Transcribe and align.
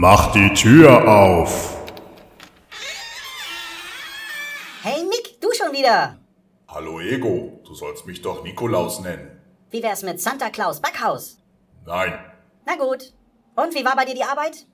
Mach 0.00 0.30
die 0.30 0.54
Tür 0.54 1.08
auf! 1.08 1.76
Hey 4.80 5.02
Mick, 5.02 5.40
du 5.40 5.48
schon 5.52 5.72
wieder! 5.72 6.16
Hallo 6.68 7.00
Ego, 7.00 7.60
du 7.66 7.74
sollst 7.74 8.06
mich 8.06 8.22
doch 8.22 8.44
Nikolaus 8.44 9.00
nennen. 9.00 9.40
Wie 9.70 9.82
wär's 9.82 10.04
mit 10.04 10.20
Santa 10.20 10.50
Claus 10.50 10.80
Backhaus? 10.80 11.38
Nein. 11.84 12.16
Na 12.64 12.76
gut. 12.76 13.12
Und 13.56 13.74
wie 13.74 13.84
war 13.84 13.96
bei 13.96 14.04
dir 14.04 14.14
die 14.14 14.22
Arbeit? 14.22 14.66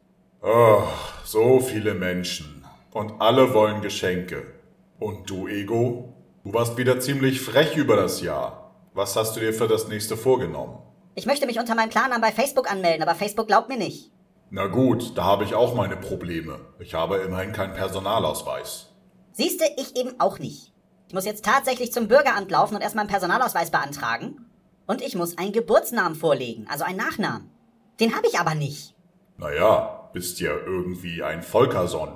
Oh, 0.42 0.82
so 1.24 1.58
viele 1.58 1.94
Menschen. 1.94 2.66
Und 2.92 3.18
alle 3.18 3.54
wollen 3.54 3.80
Geschenke. 3.80 4.52
Und 5.00 5.30
du, 5.30 5.48
Ego? 5.48 6.12
Du 6.44 6.52
warst 6.52 6.76
wieder 6.76 7.00
ziemlich 7.00 7.40
frech 7.40 7.78
über 7.78 7.96
das 7.96 8.20
Jahr. 8.20 8.74
Was 8.92 9.16
hast 9.16 9.36
du 9.36 9.40
dir 9.40 9.54
für 9.54 9.68
das 9.68 9.88
nächste 9.88 10.18
vorgenommen? 10.18 10.82
Ich 11.14 11.24
möchte 11.24 11.46
mich 11.46 11.58
unter 11.58 11.74
meinem 11.74 11.88
Klarnamen 11.88 12.20
bei 12.20 12.30
Facebook 12.30 12.70
anmelden, 12.70 13.02
aber 13.02 13.14
Facebook 13.14 13.46
glaubt 13.46 13.70
mir 13.70 13.78
nicht. 13.78 14.10
Na 14.56 14.68
gut, 14.68 15.18
da 15.18 15.24
habe 15.24 15.42
ich 15.42 15.56
auch 15.56 15.74
meine 15.74 15.96
Probleme. 15.96 16.60
Ich 16.78 16.94
habe 16.94 17.16
immerhin 17.16 17.52
keinen 17.52 17.74
Personalausweis. 17.74 18.92
Siehste, 19.32 19.64
ich 19.76 19.96
eben 19.96 20.20
auch 20.20 20.38
nicht. 20.38 20.72
Ich 21.08 21.12
muss 21.12 21.24
jetzt 21.24 21.44
tatsächlich 21.44 21.92
zum 21.92 22.06
Bürgeramt 22.06 22.52
laufen 22.52 22.76
und 22.76 22.80
erstmal 22.80 23.02
einen 23.02 23.10
Personalausweis 23.10 23.72
beantragen. 23.72 24.46
Und 24.86 25.02
ich 25.02 25.16
muss 25.16 25.38
einen 25.38 25.50
Geburtsnamen 25.50 26.14
vorlegen, 26.14 26.68
also 26.70 26.84
einen 26.84 26.98
Nachnamen. 26.98 27.50
Den 27.98 28.14
habe 28.14 28.28
ich 28.28 28.38
aber 28.38 28.54
nicht. 28.54 28.94
Naja, 29.38 30.08
bist 30.12 30.38
ja 30.38 30.52
irgendwie 30.52 31.24
ein 31.24 31.42
Volkerson. 31.42 32.10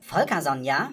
Volkerson, 0.00 0.64
ja? 0.64 0.92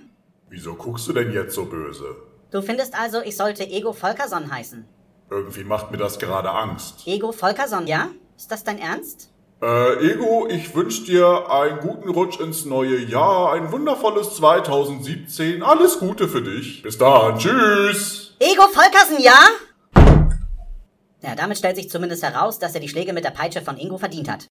Wieso 0.49 0.75
guckst 0.75 1.07
du 1.07 1.13
denn 1.13 1.31
jetzt 1.31 1.55
so 1.55 1.63
böse? 1.63 2.17
Du 2.51 2.61
findest 2.61 2.99
also, 2.99 3.21
ich 3.21 3.37
sollte 3.37 3.63
Ego 3.63 3.93
Volkerson 3.93 4.51
heißen? 4.51 4.85
Irgendwie 5.29 5.63
macht 5.63 5.91
mir 5.91 5.97
das 5.97 6.19
gerade 6.19 6.51
Angst. 6.51 7.07
Ego 7.07 7.31
Volkerson, 7.31 7.87
ja? 7.87 8.09
Ist 8.35 8.51
das 8.51 8.65
dein 8.65 8.79
Ernst? 8.79 9.32
Äh, 9.63 10.11
Ego, 10.11 10.45
ich 10.49 10.75
wünsche 10.75 11.05
dir 11.05 11.49
einen 11.49 11.79
guten 11.79 12.09
Rutsch 12.09 12.37
ins 12.37 12.65
neue 12.65 12.99
Jahr, 12.99 13.53
ein 13.53 13.71
wundervolles 13.71 14.35
2017. 14.35 15.63
Alles 15.63 15.99
Gute 15.99 16.27
für 16.27 16.41
dich. 16.41 16.81
Bis 16.81 16.97
dann. 16.97 17.39
Tschüss. 17.39 18.35
Ego 18.39 18.63
Volkersen, 18.63 19.21
ja? 19.21 19.39
Ja, 21.21 21.35
damit 21.37 21.59
stellt 21.59 21.77
sich 21.77 21.89
zumindest 21.89 22.23
heraus, 22.23 22.59
dass 22.59 22.75
er 22.75 22.81
die 22.81 22.89
Schläge 22.89 23.13
mit 23.13 23.23
der 23.23 23.31
Peitsche 23.31 23.61
von 23.61 23.77
Ingo 23.77 23.97
verdient 23.97 24.29
hat. 24.29 24.47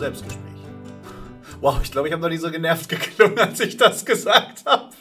Selbstgespräch. 0.00 0.40
Wow, 1.60 1.78
ich 1.82 1.92
glaube, 1.92 2.08
ich 2.08 2.14
habe 2.14 2.22
noch 2.22 2.30
nie 2.30 2.38
so 2.38 2.50
genervt 2.50 2.88
geklungen, 2.88 3.38
als 3.38 3.60
ich 3.60 3.76
das 3.76 4.06
gesagt 4.06 4.64
habe. 4.64 4.94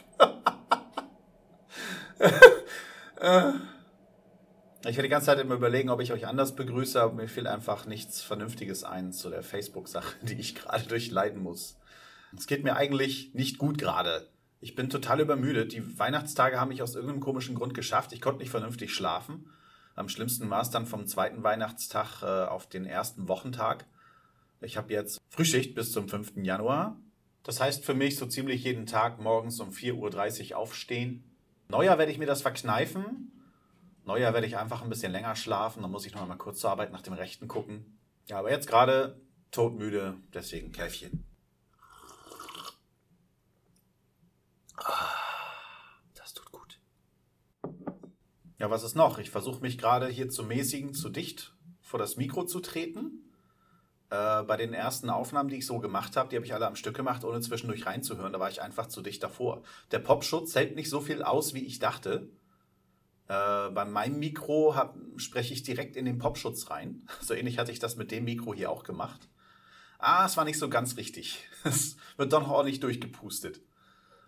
ich 4.81 4.97
werde 4.97 5.03
die 5.03 5.09
ganze 5.09 5.27
Zeit 5.27 5.39
immer 5.39 5.55
überlegen, 5.55 5.89
ob 5.89 6.01
ich 6.01 6.11
euch 6.11 6.27
anders 6.27 6.53
begrüße, 6.53 7.01
aber 7.01 7.13
mir 7.13 7.29
fiel 7.29 7.47
einfach 7.47 7.85
nichts 7.85 8.21
Vernünftiges 8.21 8.83
ein 8.83 9.13
zu 9.13 9.29
der 9.29 9.41
Facebook-Sache, 9.41 10.17
die 10.21 10.37
ich 10.37 10.55
gerade 10.55 10.85
durchleiden 10.85 11.41
muss. 11.41 11.77
Es 12.37 12.45
geht 12.45 12.65
mir 12.65 12.75
eigentlich 12.75 13.33
nicht 13.33 13.57
gut 13.57 13.77
gerade. 13.77 14.27
Ich 14.59 14.75
bin 14.75 14.89
total 14.89 15.21
übermüdet. 15.21 15.71
Die 15.71 15.97
Weihnachtstage 15.97 16.59
haben 16.59 16.67
mich 16.67 16.81
aus 16.81 16.95
irgendeinem 16.95 17.21
komischen 17.21 17.55
Grund 17.55 17.73
geschafft. 17.73 18.11
Ich 18.11 18.19
konnte 18.19 18.41
nicht 18.41 18.51
vernünftig 18.51 18.93
schlafen. 18.93 19.49
Am 19.95 20.09
schlimmsten 20.09 20.49
war 20.49 20.61
es 20.61 20.71
dann 20.71 20.85
vom 20.85 21.07
zweiten 21.07 21.41
Weihnachtstag 21.41 22.21
äh, 22.21 22.49
auf 22.49 22.67
den 22.67 22.85
ersten 22.85 23.29
Wochentag. 23.29 23.85
Ich 24.61 24.77
habe 24.77 24.93
jetzt 24.93 25.19
Frühschicht 25.29 25.73
bis 25.75 25.91
zum 25.91 26.09
5. 26.09 26.37
Januar. 26.43 26.97
Das 27.43 27.61
heißt 27.61 27.85
für 27.85 27.93
mich 27.93 28.17
so 28.17 28.25
ziemlich 28.25 28.63
jeden 28.63 28.85
Tag 28.85 29.19
morgens 29.19 29.59
um 29.59 29.69
4.30 29.69 30.51
Uhr 30.51 30.57
aufstehen. 30.57 31.23
Neujahr 31.69 31.97
werde 31.97 32.11
ich 32.11 32.17
mir 32.17 32.25
das 32.25 32.41
verkneifen. 32.41 33.31
Neujahr 34.05 34.33
werde 34.33 34.47
ich 34.47 34.57
einfach 34.57 34.81
ein 34.81 34.89
bisschen 34.89 35.11
länger 35.11 35.35
schlafen. 35.35 35.81
Dann 35.81 35.91
muss 35.91 36.05
ich 36.05 36.13
noch 36.13 36.27
mal 36.27 36.35
kurz 36.35 36.59
zur 36.59 36.71
Arbeit 36.71 36.91
nach 36.91 37.01
dem 37.01 37.13
Rechten 37.13 37.47
gucken. 37.47 37.97
Ja, 38.27 38.39
aber 38.39 38.51
jetzt 38.51 38.67
gerade 38.67 39.21
todmüde, 39.51 40.17
deswegen 40.33 40.71
Käffchen. 40.71 41.25
Ja, 48.59 48.69
was 48.69 48.83
ist 48.83 48.95
noch? 48.95 49.19
Ich 49.19 49.29
versuche 49.29 49.61
mich 49.61 49.77
gerade 49.77 50.07
hier 50.09 50.29
zu 50.29 50.43
mäßigen, 50.43 50.93
zu 50.93 51.07
dicht 51.09 51.55
vor 51.81 51.97
das 51.97 52.17
Mikro 52.17 52.43
zu 52.43 52.59
treten. 52.59 53.28
Äh, 54.09 54.43
bei 54.43 54.57
den 54.57 54.73
ersten 54.73 55.09
Aufnahmen, 55.09 55.49
die 55.49 55.57
ich 55.57 55.67
so 55.67 55.79
gemacht 55.79 56.17
habe, 56.17 56.29
die 56.29 56.35
habe 56.35 56.45
ich 56.45 56.53
alle 56.53 56.65
am 56.65 56.75
Stück 56.75 56.95
gemacht, 56.95 57.23
ohne 57.23 57.41
zwischendurch 57.41 57.85
reinzuhören. 57.85 58.33
Da 58.33 58.39
war 58.39 58.49
ich 58.49 58.61
einfach 58.61 58.87
zu 58.87 59.01
dicht 59.01 59.21
davor. 59.21 59.61
Der 59.91 59.99
Popschutz 59.99 60.55
hält 60.55 60.75
nicht 60.75 60.89
so 60.89 60.99
viel 60.99 61.21
aus, 61.21 61.53
wie 61.53 61.63
ich 61.63 61.77
dachte. 61.77 62.27
Äh, 63.27 63.69
bei 63.69 63.85
meinem 63.85 64.17
Mikro 64.17 64.75
spreche 65.17 65.53
ich 65.53 65.61
direkt 65.61 65.95
in 65.95 66.05
den 66.05 66.17
Popschutz 66.17 66.71
rein. 66.71 67.07
So 67.21 67.35
ähnlich 67.35 67.59
hatte 67.59 67.71
ich 67.71 67.79
das 67.79 67.97
mit 67.97 68.09
dem 68.09 68.23
Mikro 68.23 68.55
hier 68.55 68.71
auch 68.71 68.83
gemacht. 68.83 69.29
Ah, 69.99 70.25
es 70.25 70.37
war 70.37 70.45
nicht 70.45 70.57
so 70.57 70.69
ganz 70.69 70.97
richtig. 70.97 71.47
Es 71.63 71.97
wird 72.17 72.33
doch 72.33 72.41
noch 72.41 72.51
ordentlich 72.51 72.79
durchgepustet. 72.79 73.61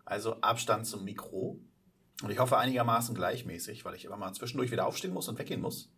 Also 0.06 0.40
Abstand 0.42 0.86
zum 0.86 1.04
Mikro. 1.06 1.60
Und 2.22 2.30
ich 2.30 2.38
hoffe 2.38 2.58
einigermaßen 2.58 3.16
gleichmäßig, 3.16 3.84
weil 3.84 3.96
ich 3.96 4.06
immer 4.06 4.18
mal 4.18 4.34
zwischendurch 4.34 4.70
wieder 4.70 4.86
aufstehen 4.86 5.14
muss 5.14 5.28
und 5.28 5.40
weggehen 5.40 5.62
muss. 5.62 5.90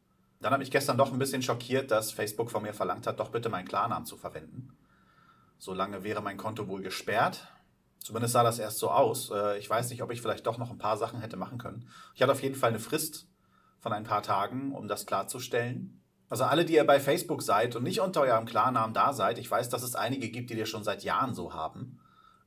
Dann 0.43 0.51
hat 0.51 0.59
mich 0.59 0.71
gestern 0.71 0.97
doch 0.97 1.11
ein 1.11 1.19
bisschen 1.19 1.41
schockiert, 1.41 1.89
dass 1.89 2.11
Facebook 2.11 2.51
von 2.51 2.63
mir 2.63 2.73
verlangt 2.73 3.07
hat, 3.07 3.19
doch 3.19 3.29
bitte 3.29 3.47
meinen 3.47 3.67
Klarnamen 3.67 4.05
zu 4.05 4.17
verwenden. 4.17 4.75
Solange 5.57 6.03
wäre 6.03 6.21
mein 6.21 6.35
Konto 6.35 6.67
wohl 6.67 6.81
gesperrt. 6.81 7.47
Zumindest 7.99 8.33
sah 8.33 8.43
das 8.43 8.59
erst 8.59 8.79
so 8.79 8.91
aus. 8.91 9.31
Äh, 9.31 9.57
ich 9.57 9.69
weiß 9.69 9.89
nicht, 9.89 10.03
ob 10.03 10.11
ich 10.11 10.21
vielleicht 10.21 10.45
doch 10.45 10.57
noch 10.57 10.69
ein 10.69 10.77
paar 10.77 10.97
Sachen 10.97 11.21
hätte 11.21 11.37
machen 11.37 11.59
können. 11.59 11.87
Ich 12.13 12.21
hatte 12.21 12.33
auf 12.33 12.43
jeden 12.43 12.55
Fall 12.55 12.71
eine 12.71 12.79
Frist 12.79 13.29
von 13.79 13.93
ein 13.93 14.03
paar 14.03 14.21
Tagen, 14.21 14.73
um 14.73 14.89
das 14.89 15.05
klarzustellen. 15.05 16.01
Also 16.27 16.43
alle, 16.43 16.65
die 16.65 16.73
ihr 16.73 16.85
bei 16.85 16.99
Facebook 16.99 17.41
seid 17.41 17.77
und 17.77 17.83
nicht 17.83 18.01
unter 18.01 18.19
eurem 18.19 18.45
Klarnamen 18.45 18.93
da 18.93 19.13
seid, 19.13 19.37
ich 19.37 19.49
weiß, 19.49 19.69
dass 19.69 19.83
es 19.83 19.95
einige 19.95 20.29
gibt, 20.29 20.49
die 20.49 20.55
dir 20.55 20.65
schon 20.65 20.83
seit 20.83 21.05
Jahren 21.05 21.33
so 21.33 21.53
haben. 21.53 21.99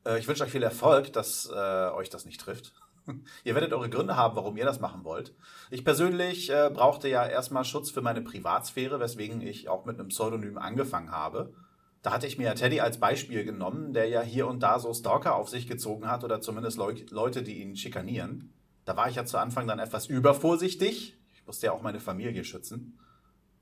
Äh, 0.05 0.19
ich 0.19 0.29
wünsche 0.29 0.45
euch 0.45 0.53
viel 0.53 0.63
Erfolg, 0.63 1.15
dass 1.15 1.49
äh, 1.51 1.91
euch 1.93 2.11
das 2.11 2.27
nicht 2.27 2.43
trifft. 2.43 2.75
Ihr 3.45 3.55
werdet 3.55 3.73
eure 3.73 3.89
Gründe 3.89 4.17
haben, 4.17 4.37
warum 4.37 4.57
ihr 4.57 4.65
das 4.65 4.81
machen 4.81 5.05
wollt. 5.05 5.35
Ich 5.71 5.85
persönlich 5.85 6.51
äh, 6.51 6.71
brauchte 6.73 7.09
ja 7.09 7.27
erstmal 7.27 7.65
Schutz 7.65 7.91
für 7.91 8.03
meine 8.03 8.23
Privatsphäre, 8.23 9.01
weswegen 9.01 9.41
ich 9.41 9.69
auch 9.69 9.85
mit 9.85 9.99
einem 9.99 10.09
Pseudonym 10.09 10.59
angefangen 10.59 11.11
habe. 11.11 11.55
Da 12.03 12.13
hatte 12.13 12.27
ich 12.27 12.39
mir 12.39 12.45
ja 12.45 12.55
Teddy 12.55 12.81
als 12.81 13.01
Beispiel 13.01 13.45
genommen, 13.45 13.93
der 13.93 14.09
ja 14.09 14.21
hier 14.21 14.47
und 14.47 14.63
da 14.63 14.79
so 14.79 14.93
Stalker 14.95 15.35
auf 15.35 15.49
sich 15.49 15.67
gezogen 15.67 16.09
hat 16.09 16.25
oder 16.25 16.41
zumindest 16.41 16.79
Leu 16.79 16.95
Leute, 17.11 17.43
die 17.43 17.61
ihn 17.61 17.77
schikanieren. 17.77 18.53
Da 18.85 18.97
war 18.97 19.09
ich 19.09 19.17
ja 19.17 19.25
zu 19.25 19.39
Anfang 19.39 19.67
dann 19.67 19.81
etwas 19.81 20.07
übervorsichtig. 20.07 21.19
Ich 21.35 21.47
musste 21.47 21.67
ja 21.67 21.73
auch 21.73 21.83
meine 21.83 22.01
Familie 22.01 22.45
schützen. 22.45 22.99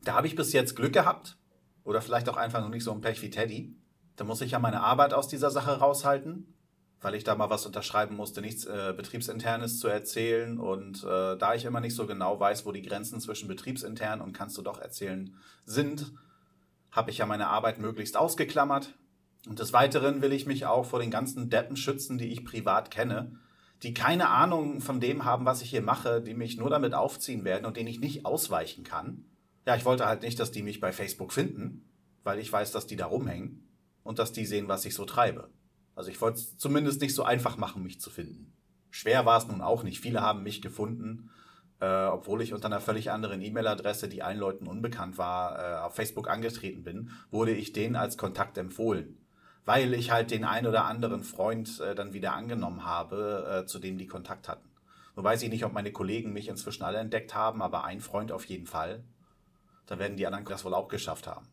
Da 0.02 0.12
habe 0.14 0.26
ich 0.26 0.36
bis 0.36 0.52
jetzt 0.52 0.76
Glück 0.76 0.92
gehabt. 0.92 1.38
Oder 1.84 2.00
vielleicht 2.00 2.28
auch 2.28 2.36
einfach 2.36 2.60
noch 2.60 2.70
nicht 2.70 2.84
so 2.84 2.92
ein 2.92 3.00
Pech 3.00 3.20
wie 3.22 3.30
Teddy. 3.30 3.76
Da 4.16 4.24
muss 4.24 4.40
ich 4.40 4.52
ja 4.52 4.58
meine 4.58 4.82
Arbeit 4.82 5.12
aus 5.12 5.28
dieser 5.28 5.50
Sache 5.50 5.78
raushalten 5.78 6.53
weil 7.00 7.14
ich 7.14 7.24
da 7.24 7.34
mal 7.34 7.50
was 7.50 7.66
unterschreiben 7.66 8.16
musste, 8.16 8.40
nichts 8.40 8.64
äh, 8.64 8.94
Betriebsinternes 8.96 9.78
zu 9.78 9.88
erzählen. 9.88 10.58
Und 10.58 11.04
äh, 11.04 11.36
da 11.36 11.54
ich 11.54 11.64
immer 11.64 11.80
nicht 11.80 11.94
so 11.94 12.06
genau 12.06 12.40
weiß, 12.40 12.64
wo 12.64 12.72
die 12.72 12.82
Grenzen 12.82 13.20
zwischen 13.20 13.48
betriebsintern 13.48 14.20
und 14.20 14.32
kannst 14.32 14.56
du 14.56 14.62
doch 14.62 14.80
erzählen 14.80 15.36
sind, 15.66 16.12
habe 16.90 17.10
ich 17.10 17.18
ja 17.18 17.26
meine 17.26 17.48
Arbeit 17.48 17.78
möglichst 17.78 18.16
ausgeklammert. 18.16 18.94
Und 19.46 19.58
des 19.58 19.72
Weiteren 19.72 20.22
will 20.22 20.32
ich 20.32 20.46
mich 20.46 20.64
auch 20.64 20.86
vor 20.86 21.00
den 21.00 21.10
ganzen 21.10 21.50
Deppen 21.50 21.76
schützen, 21.76 22.16
die 22.16 22.32
ich 22.32 22.44
privat 22.44 22.90
kenne, 22.90 23.38
die 23.82 23.92
keine 23.92 24.28
Ahnung 24.30 24.80
von 24.80 25.00
dem 25.00 25.24
haben, 25.24 25.44
was 25.44 25.60
ich 25.60 25.70
hier 25.70 25.82
mache, 25.82 26.22
die 26.22 26.34
mich 26.34 26.56
nur 26.56 26.70
damit 26.70 26.94
aufziehen 26.94 27.44
werden 27.44 27.66
und 27.66 27.76
denen 27.76 27.88
ich 27.88 28.00
nicht 28.00 28.24
ausweichen 28.24 28.84
kann. 28.84 29.26
Ja, 29.66 29.76
ich 29.76 29.84
wollte 29.84 30.06
halt 30.06 30.22
nicht, 30.22 30.40
dass 30.40 30.52
die 30.52 30.62
mich 30.62 30.80
bei 30.80 30.92
Facebook 30.92 31.32
finden, 31.32 31.84
weil 32.22 32.38
ich 32.38 32.50
weiß, 32.50 32.72
dass 32.72 32.86
die 32.86 32.96
da 32.96 33.06
rumhängen 33.06 33.68
und 34.02 34.18
dass 34.18 34.32
die 34.32 34.46
sehen, 34.46 34.68
was 34.68 34.84
ich 34.86 34.94
so 34.94 35.04
treibe. 35.04 35.50
Also 35.94 36.10
ich 36.10 36.20
wollte 36.20 36.38
es 36.38 36.58
zumindest 36.58 37.00
nicht 37.00 37.14
so 37.14 37.22
einfach 37.22 37.56
machen, 37.56 37.82
mich 37.82 38.00
zu 38.00 38.10
finden. 38.10 38.52
Schwer 38.90 39.26
war 39.26 39.38
es 39.38 39.46
nun 39.46 39.60
auch 39.60 39.82
nicht. 39.82 40.00
Viele 40.00 40.20
haben 40.20 40.42
mich 40.42 40.62
gefunden, 40.62 41.30
äh, 41.80 42.06
obwohl 42.06 42.42
ich 42.42 42.52
unter 42.52 42.66
einer 42.66 42.80
völlig 42.80 43.10
anderen 43.10 43.40
E-Mail-Adresse, 43.40 44.08
die 44.08 44.22
allen 44.22 44.38
Leuten 44.38 44.66
unbekannt 44.66 45.18
war, 45.18 45.58
äh, 45.58 45.78
auf 45.80 45.94
Facebook 45.94 46.28
angetreten 46.28 46.84
bin, 46.84 47.10
wurde 47.30 47.52
ich 47.52 47.72
denen 47.72 47.96
als 47.96 48.16
Kontakt 48.16 48.56
empfohlen. 48.58 49.18
Weil 49.64 49.94
ich 49.94 50.10
halt 50.10 50.30
den 50.30 50.44
ein 50.44 50.66
oder 50.66 50.84
anderen 50.84 51.22
Freund 51.22 51.80
äh, 51.80 51.94
dann 51.94 52.12
wieder 52.12 52.34
angenommen 52.34 52.84
habe, 52.84 53.62
äh, 53.64 53.66
zu 53.66 53.78
dem 53.78 53.98
die 53.98 54.06
Kontakt 54.06 54.48
hatten. 54.48 54.68
Nun 55.16 55.24
weiß 55.24 55.42
ich 55.42 55.50
nicht, 55.50 55.64
ob 55.64 55.72
meine 55.72 55.92
Kollegen 55.92 56.32
mich 56.32 56.48
inzwischen 56.48 56.82
alle 56.82 56.98
entdeckt 56.98 57.34
haben, 57.34 57.62
aber 57.62 57.84
ein 57.84 58.00
Freund 58.00 58.32
auf 58.32 58.44
jeden 58.46 58.66
Fall. 58.66 59.04
Da 59.86 59.98
werden 59.98 60.16
die 60.16 60.26
anderen 60.26 60.44
das 60.44 60.64
wohl 60.64 60.74
auch 60.74 60.88
geschafft 60.88 61.26
haben. 61.26 61.46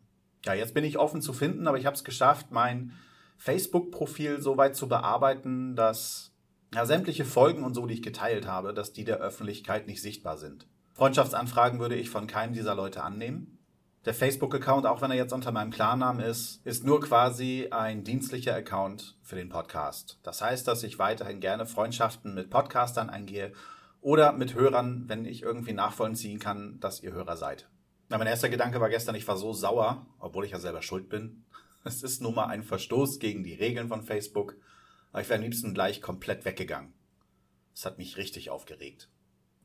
Ja, 0.45 0.53
jetzt 0.53 0.73
bin 0.73 0.83
ich 0.83 0.97
offen 0.97 1.21
zu 1.21 1.33
finden, 1.33 1.67
aber 1.67 1.77
ich 1.77 1.85
habe 1.85 1.95
es 1.95 2.03
geschafft, 2.03 2.47
mein 2.51 2.93
Facebook-Profil 3.41 4.39
so 4.39 4.57
weit 4.57 4.75
zu 4.75 4.87
bearbeiten, 4.87 5.75
dass 5.75 6.31
ja, 6.75 6.85
sämtliche 6.85 7.25
Folgen 7.25 7.63
und 7.63 7.73
so, 7.73 7.87
die 7.87 7.95
ich 7.95 8.03
geteilt 8.03 8.45
habe, 8.45 8.71
dass 8.71 8.93
die 8.93 9.03
der 9.03 9.17
Öffentlichkeit 9.17 9.87
nicht 9.87 10.03
sichtbar 10.03 10.37
sind. 10.37 10.67
Freundschaftsanfragen 10.93 11.79
würde 11.79 11.95
ich 11.95 12.11
von 12.11 12.27
keinem 12.27 12.53
dieser 12.53 12.75
Leute 12.75 13.01
annehmen. 13.03 13.57
Der 14.05 14.13
Facebook-Account, 14.13 14.85
auch 14.85 15.01
wenn 15.01 15.09
er 15.09 15.17
jetzt 15.17 15.33
unter 15.33 15.51
meinem 15.51 15.71
Klarnamen 15.71 16.23
ist, 16.23 16.63
ist 16.67 16.83
nur 16.83 17.01
quasi 17.01 17.67
ein 17.71 18.03
dienstlicher 18.03 18.53
Account 18.53 19.17
für 19.23 19.35
den 19.35 19.49
Podcast. 19.49 20.19
Das 20.21 20.43
heißt, 20.43 20.67
dass 20.67 20.83
ich 20.83 20.99
weiterhin 20.99 21.39
gerne 21.39 21.65
Freundschaften 21.65 22.35
mit 22.35 22.51
Podcastern 22.51 23.09
eingehe 23.09 23.53
oder 24.01 24.33
mit 24.33 24.53
Hörern, 24.53 25.05
wenn 25.07 25.25
ich 25.25 25.41
irgendwie 25.41 25.73
nachvollziehen 25.73 26.37
kann, 26.37 26.79
dass 26.79 27.01
ihr 27.01 27.11
Hörer 27.11 27.37
seid. 27.37 27.67
Ja, 28.11 28.19
mein 28.19 28.27
erster 28.27 28.49
Gedanke 28.49 28.79
war 28.79 28.89
gestern, 28.89 29.15
ich 29.15 29.27
war 29.27 29.37
so 29.37 29.51
sauer, 29.51 30.05
obwohl 30.19 30.45
ich 30.45 30.51
ja 30.51 30.59
selber 30.59 30.83
schuld 30.83 31.09
bin. 31.09 31.43
Es 31.83 32.03
ist 32.03 32.21
nun 32.21 32.35
mal 32.35 32.45
ein 32.45 32.63
Verstoß 32.63 33.19
gegen 33.19 33.43
die 33.43 33.55
Regeln 33.55 33.87
von 33.87 34.03
Facebook, 34.03 34.55
aber 35.11 35.21
ich 35.21 35.29
wäre 35.29 35.39
am 35.39 35.43
liebsten 35.43 35.73
gleich 35.73 36.01
komplett 36.01 36.45
weggegangen. 36.45 36.93
Es 37.73 37.85
hat 37.85 37.97
mich 37.97 38.17
richtig 38.17 38.49
aufgeregt. 38.51 39.09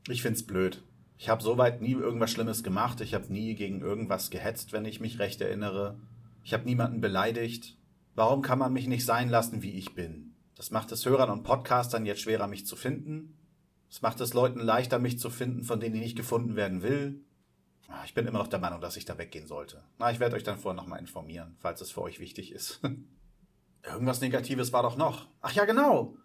Ich 0.09 0.23
find's 0.23 0.47
blöd. 0.47 0.83
Ich 1.19 1.29
habe 1.29 1.43
soweit 1.43 1.83
nie 1.83 1.93
irgendwas 1.93 2.31
Schlimmes 2.31 2.63
gemacht. 2.63 3.01
Ich 3.01 3.15
habe 3.15 3.33
nie 3.33 3.55
gegen 3.55 3.81
irgendwas 3.81 4.31
gehetzt, 4.31 4.73
wenn 4.73 4.85
ich 4.85 5.01
mich 5.01 5.19
recht 5.19 5.41
erinnere. 5.41 6.01
Ich 6.43 6.55
habe 6.55 6.65
niemanden 6.65 7.01
beleidigt. 7.01 7.77
Warum 8.15 8.41
kann 8.41 8.59
man 8.59 8.73
mich 8.73 8.87
nicht 8.87 9.05
sein 9.05 9.29
lassen, 9.29 9.63
wie 9.63 9.73
ich 9.73 9.95
bin? 9.95 10.35
Das 10.55 10.71
macht 10.71 10.93
es 10.93 11.05
Hörern 11.05 11.31
und 11.31 11.43
Podcastern 11.43 12.07
jetzt 12.07 12.23
schwerer, 12.23 12.47
mich 12.47 12.67
zu 12.67 12.77
finden. 12.77 13.37
Es 13.91 14.01
macht 14.01 14.21
es 14.21 14.33
Leuten 14.33 14.61
leichter, 14.61 14.99
mich 14.99 15.19
zu 15.19 15.29
finden, 15.29 15.65
von 15.65 15.81
denen 15.81 15.97
ich 15.97 16.03
nicht 16.03 16.17
gefunden 16.17 16.57
werden 16.57 16.83
will. 16.83 17.26
Ah, 17.89 18.03
ich 18.05 18.15
bin 18.15 18.27
immer 18.27 18.39
noch 18.39 18.49
der 18.49 18.59
Meinung, 18.59 18.81
dass 18.81 18.97
ich 18.97 19.05
da 19.05 19.17
weggehen 19.17 19.47
sollte. 19.47 19.83
Na, 19.99 20.11
ich 20.11 20.21
werde 20.21 20.37
euch 20.37 20.43
dann 20.43 20.59
vorher 20.59 20.81
nochmal 20.81 20.99
informieren, 20.99 21.57
falls 21.61 21.81
es 21.81 21.93
für 21.93 22.03
euch 22.03 22.19
wichtig 22.19 22.53
ist. 22.53 22.81
Irgendwas 23.85 24.21
Negatives 24.21 24.73
war 24.73 24.83
doch 24.83 24.97
noch. 24.97 25.29
Ach 25.41 25.53
ja, 25.53 25.65
genau. 25.65 26.17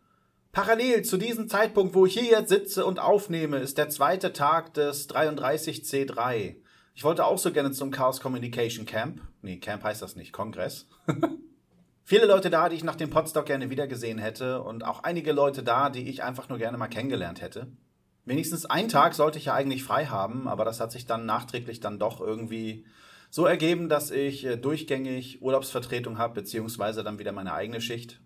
Parallel 0.51 1.03
zu 1.03 1.17
diesem 1.17 1.47
Zeitpunkt, 1.47 1.93
wo 1.95 2.05
ich 2.05 2.13
hier 2.13 2.31
jetzt 2.31 2.49
sitze 2.49 2.85
und 2.85 2.99
aufnehme, 2.99 3.57
ist 3.57 3.77
der 3.77 3.89
zweite 3.89 4.33
Tag 4.33 4.73
des 4.73 5.09
33C3. 5.09 6.57
Ich 6.93 7.03
wollte 7.03 7.25
auch 7.25 7.37
so 7.37 7.51
gerne 7.51 7.71
zum 7.71 7.91
Chaos 7.91 8.19
Communication 8.19 8.85
Camp. 8.85 9.21
Nee, 9.41 9.57
Camp 9.57 9.83
heißt 9.83 10.01
das 10.01 10.15
nicht, 10.15 10.33
Kongress. 10.33 10.87
Viele 12.03 12.25
Leute 12.25 12.49
da, 12.49 12.67
die 12.67 12.75
ich 12.75 12.83
nach 12.83 12.97
dem 12.97 13.09
Podstock 13.09 13.45
gerne 13.45 13.69
wiedergesehen 13.69 14.17
hätte 14.17 14.61
und 14.61 14.83
auch 14.83 15.03
einige 15.03 15.31
Leute 15.31 15.63
da, 15.63 15.89
die 15.89 16.09
ich 16.09 16.23
einfach 16.23 16.49
nur 16.49 16.57
gerne 16.57 16.77
mal 16.77 16.87
kennengelernt 16.87 17.41
hätte. 17.41 17.71
Wenigstens 18.25 18.65
einen 18.65 18.89
Tag 18.89 19.15
sollte 19.15 19.39
ich 19.39 19.45
ja 19.45 19.53
eigentlich 19.53 19.83
frei 19.83 20.05
haben, 20.05 20.47
aber 20.47 20.63
das 20.63 20.79
hat 20.79 20.91
sich 20.91 21.05
dann 21.05 21.25
nachträglich 21.25 21.79
dann 21.79 21.99
doch 21.99 22.21
irgendwie 22.21 22.85
so 23.31 23.45
ergeben, 23.45 23.89
dass 23.89 24.11
ich 24.11 24.45
äh, 24.45 24.57
durchgängig 24.57 25.41
Urlaubsvertretung 25.41 26.17
habe, 26.17 26.35
beziehungsweise 26.35 27.03
dann 27.03 27.17
wieder 27.17 27.31
meine 27.31 27.53
eigene 27.53 27.81
Schicht. 27.81 28.19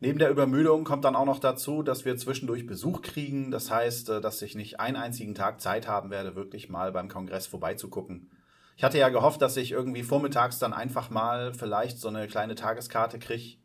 Neben 0.00 0.18
der 0.18 0.30
Übermüdung 0.30 0.84
kommt 0.84 1.04
dann 1.04 1.16
auch 1.16 1.24
noch 1.24 1.40
dazu, 1.40 1.82
dass 1.82 2.04
wir 2.04 2.16
zwischendurch 2.16 2.66
Besuch 2.66 3.02
kriegen. 3.02 3.50
Das 3.50 3.70
heißt, 3.70 4.10
äh, 4.10 4.20
dass 4.20 4.42
ich 4.42 4.54
nicht 4.54 4.80
einen 4.80 4.96
einzigen 4.96 5.34
Tag 5.34 5.60
Zeit 5.60 5.88
haben 5.88 6.10
werde, 6.10 6.36
wirklich 6.36 6.68
mal 6.68 6.92
beim 6.92 7.08
Kongress 7.08 7.46
vorbeizugucken. 7.46 8.30
Ich 8.76 8.84
hatte 8.84 8.98
ja 8.98 9.08
gehofft, 9.08 9.42
dass 9.42 9.56
ich 9.56 9.72
irgendwie 9.72 10.04
vormittags 10.04 10.58
dann 10.58 10.72
einfach 10.72 11.10
mal 11.10 11.54
vielleicht 11.54 11.98
so 11.98 12.08
eine 12.08 12.28
kleine 12.28 12.54
Tageskarte 12.54 13.18
kriege. 13.18 13.58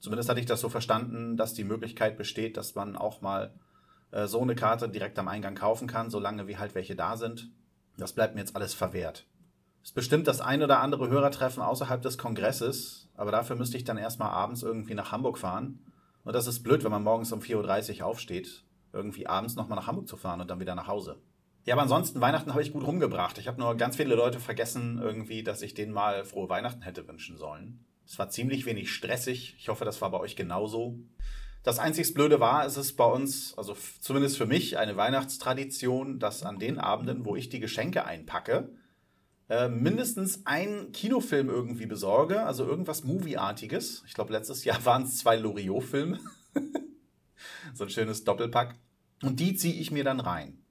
Zumindest 0.00 0.28
hatte 0.28 0.40
ich 0.40 0.46
das 0.46 0.60
so 0.60 0.68
verstanden, 0.68 1.36
dass 1.36 1.54
die 1.54 1.64
Möglichkeit 1.64 2.16
besteht, 2.16 2.56
dass 2.56 2.74
man 2.74 2.96
auch 2.96 3.20
mal 3.20 3.54
äh, 4.10 4.26
so 4.26 4.40
eine 4.40 4.54
Karte 4.54 4.88
direkt 4.88 5.18
am 5.18 5.28
Eingang 5.28 5.54
kaufen 5.54 5.88
kann, 5.88 6.10
solange 6.10 6.46
wie 6.48 6.56
halt 6.56 6.74
welche 6.74 6.96
da 6.96 7.16
sind. 7.16 7.50
Das 7.96 8.12
bleibt 8.12 8.34
mir 8.34 8.40
jetzt 8.40 8.56
alles 8.56 8.74
verwehrt. 8.74 9.26
Es 9.82 9.90
ist 9.90 9.94
bestimmt 9.94 10.26
das 10.26 10.40
ein 10.40 10.62
oder 10.62 10.80
andere 10.80 11.08
Hörertreffen 11.08 11.62
außerhalb 11.62 12.02
des 12.02 12.18
Kongresses, 12.18 13.08
aber 13.14 13.32
dafür 13.32 13.56
müsste 13.56 13.76
ich 13.76 13.84
dann 13.84 13.98
erstmal 13.98 14.30
abends 14.30 14.62
irgendwie 14.62 14.94
nach 14.94 15.12
Hamburg 15.12 15.38
fahren. 15.38 15.84
Und 16.24 16.34
das 16.34 16.46
ist 16.46 16.62
blöd, 16.62 16.84
wenn 16.84 16.90
man 16.90 17.02
morgens 17.02 17.32
um 17.32 17.40
4.30 17.40 18.00
Uhr 18.00 18.06
aufsteht, 18.06 18.64
irgendwie 18.92 19.26
abends 19.26 19.56
nochmal 19.56 19.76
nach 19.76 19.86
Hamburg 19.86 20.08
zu 20.08 20.16
fahren 20.16 20.40
und 20.40 20.50
dann 20.50 20.60
wieder 20.60 20.74
nach 20.74 20.88
Hause. 20.88 21.16
Ja, 21.64 21.74
aber 21.74 21.82
ansonsten, 21.82 22.20
Weihnachten 22.20 22.50
habe 22.52 22.62
ich 22.62 22.72
gut 22.72 22.86
rumgebracht. 22.86 23.38
Ich 23.38 23.48
habe 23.48 23.60
nur 23.60 23.76
ganz 23.76 23.96
viele 23.96 24.14
Leute 24.14 24.40
vergessen, 24.40 24.98
irgendwie, 25.02 25.42
dass 25.42 25.62
ich 25.62 25.74
denen 25.74 25.92
mal 25.92 26.24
frohe 26.24 26.48
Weihnachten 26.48 26.82
hätte 26.82 27.06
wünschen 27.06 27.36
sollen. 27.36 27.84
Es 28.06 28.18
war 28.18 28.30
ziemlich 28.30 28.64
wenig 28.64 28.90
stressig. 28.90 29.54
Ich 29.58 29.68
hoffe, 29.68 29.84
das 29.84 30.00
war 30.00 30.10
bei 30.10 30.18
euch 30.18 30.34
genauso. 30.34 30.98
Das 31.68 31.78
einzig 31.78 32.14
Blöde 32.14 32.40
war, 32.40 32.64
es 32.64 32.78
ist 32.78 32.94
bei 32.94 33.04
uns, 33.04 33.52
also 33.58 33.76
zumindest 34.00 34.38
für 34.38 34.46
mich, 34.46 34.78
eine 34.78 34.96
Weihnachtstradition, 34.96 36.18
dass 36.18 36.42
an 36.42 36.58
den 36.58 36.78
Abenden, 36.78 37.26
wo 37.26 37.36
ich 37.36 37.50
die 37.50 37.60
Geschenke 37.60 38.06
einpacke, 38.06 38.70
äh, 39.50 39.68
mindestens 39.68 40.46
ein 40.46 40.92
Kinofilm 40.92 41.50
irgendwie 41.50 41.84
besorge, 41.84 42.42
also 42.42 42.64
irgendwas 42.64 43.04
Movieartiges. 43.04 44.02
Ich 44.06 44.14
glaube, 44.14 44.32
letztes 44.32 44.64
Jahr 44.64 44.82
waren 44.86 45.02
es 45.02 45.18
zwei 45.18 45.36
Loriot-Filme. 45.36 46.18
so 47.74 47.84
ein 47.84 47.90
schönes 47.90 48.24
Doppelpack. 48.24 48.74
Und 49.22 49.38
die 49.38 49.54
ziehe 49.54 49.78
ich 49.78 49.90
mir 49.90 50.04
dann 50.04 50.20
rein. 50.20 50.64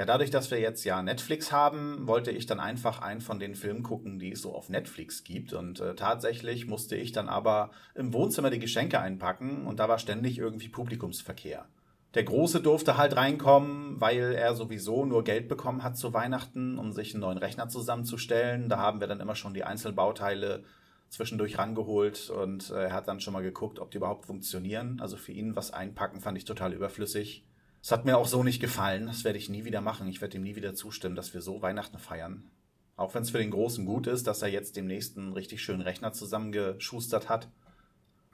Ja, 0.00 0.06
dadurch, 0.06 0.30
dass 0.30 0.50
wir 0.50 0.58
jetzt 0.58 0.82
ja 0.84 1.02
Netflix 1.02 1.52
haben, 1.52 2.06
wollte 2.06 2.30
ich 2.30 2.46
dann 2.46 2.58
einfach 2.58 3.02
einen 3.02 3.20
von 3.20 3.38
den 3.38 3.54
Filmen 3.54 3.82
gucken, 3.82 4.18
die 4.18 4.32
es 4.32 4.40
so 4.40 4.54
auf 4.54 4.70
Netflix 4.70 5.24
gibt. 5.24 5.52
Und 5.52 5.78
äh, 5.78 5.94
tatsächlich 5.94 6.66
musste 6.66 6.96
ich 6.96 7.12
dann 7.12 7.28
aber 7.28 7.70
im 7.94 8.14
Wohnzimmer 8.14 8.48
die 8.48 8.60
Geschenke 8.60 8.98
einpacken 8.98 9.66
und 9.66 9.78
da 9.78 9.90
war 9.90 9.98
ständig 9.98 10.38
irgendwie 10.38 10.70
Publikumsverkehr. 10.70 11.66
Der 12.14 12.24
Große 12.24 12.62
durfte 12.62 12.96
halt 12.96 13.14
reinkommen, 13.14 14.00
weil 14.00 14.32
er 14.32 14.54
sowieso 14.54 15.04
nur 15.04 15.22
Geld 15.22 15.48
bekommen 15.48 15.82
hat 15.82 15.98
zu 15.98 16.14
Weihnachten, 16.14 16.78
um 16.78 16.92
sich 16.92 17.12
einen 17.12 17.20
neuen 17.20 17.36
Rechner 17.36 17.68
zusammenzustellen. 17.68 18.70
Da 18.70 18.78
haben 18.78 19.00
wir 19.00 19.06
dann 19.06 19.20
immer 19.20 19.34
schon 19.36 19.52
die 19.52 19.64
Einzelbauteile 19.64 20.64
zwischendurch 21.10 21.58
rangeholt 21.58 22.30
und 22.30 22.70
äh, 22.70 22.84
er 22.84 22.94
hat 22.94 23.06
dann 23.06 23.20
schon 23.20 23.34
mal 23.34 23.42
geguckt, 23.42 23.78
ob 23.78 23.90
die 23.90 23.98
überhaupt 23.98 24.24
funktionieren. 24.24 24.98
Also 24.98 25.18
für 25.18 25.32
ihn 25.32 25.56
was 25.56 25.74
einpacken 25.74 26.20
fand 26.20 26.38
ich 26.38 26.46
total 26.46 26.72
überflüssig. 26.72 27.44
Es 27.82 27.92
hat 27.92 28.04
mir 28.04 28.18
auch 28.18 28.26
so 28.26 28.42
nicht 28.42 28.60
gefallen. 28.60 29.06
Das 29.06 29.24
werde 29.24 29.38
ich 29.38 29.48
nie 29.48 29.64
wieder 29.64 29.80
machen. 29.80 30.08
Ich 30.08 30.20
werde 30.20 30.36
ihm 30.36 30.42
nie 30.42 30.56
wieder 30.56 30.74
zustimmen, 30.74 31.16
dass 31.16 31.34
wir 31.34 31.40
so 31.40 31.62
Weihnachten 31.62 31.98
feiern. 31.98 32.50
Auch 32.96 33.14
wenn 33.14 33.22
es 33.22 33.30
für 33.30 33.38
den 33.38 33.50
Großen 33.50 33.86
gut 33.86 34.06
ist, 34.06 34.26
dass 34.26 34.42
er 34.42 34.48
jetzt 34.48 34.76
dem 34.76 34.86
nächsten 34.86 35.32
richtig 35.32 35.62
schönen 35.62 35.80
Rechner 35.80 36.12
zusammengeschustert 36.12 37.30
hat. 37.30 37.48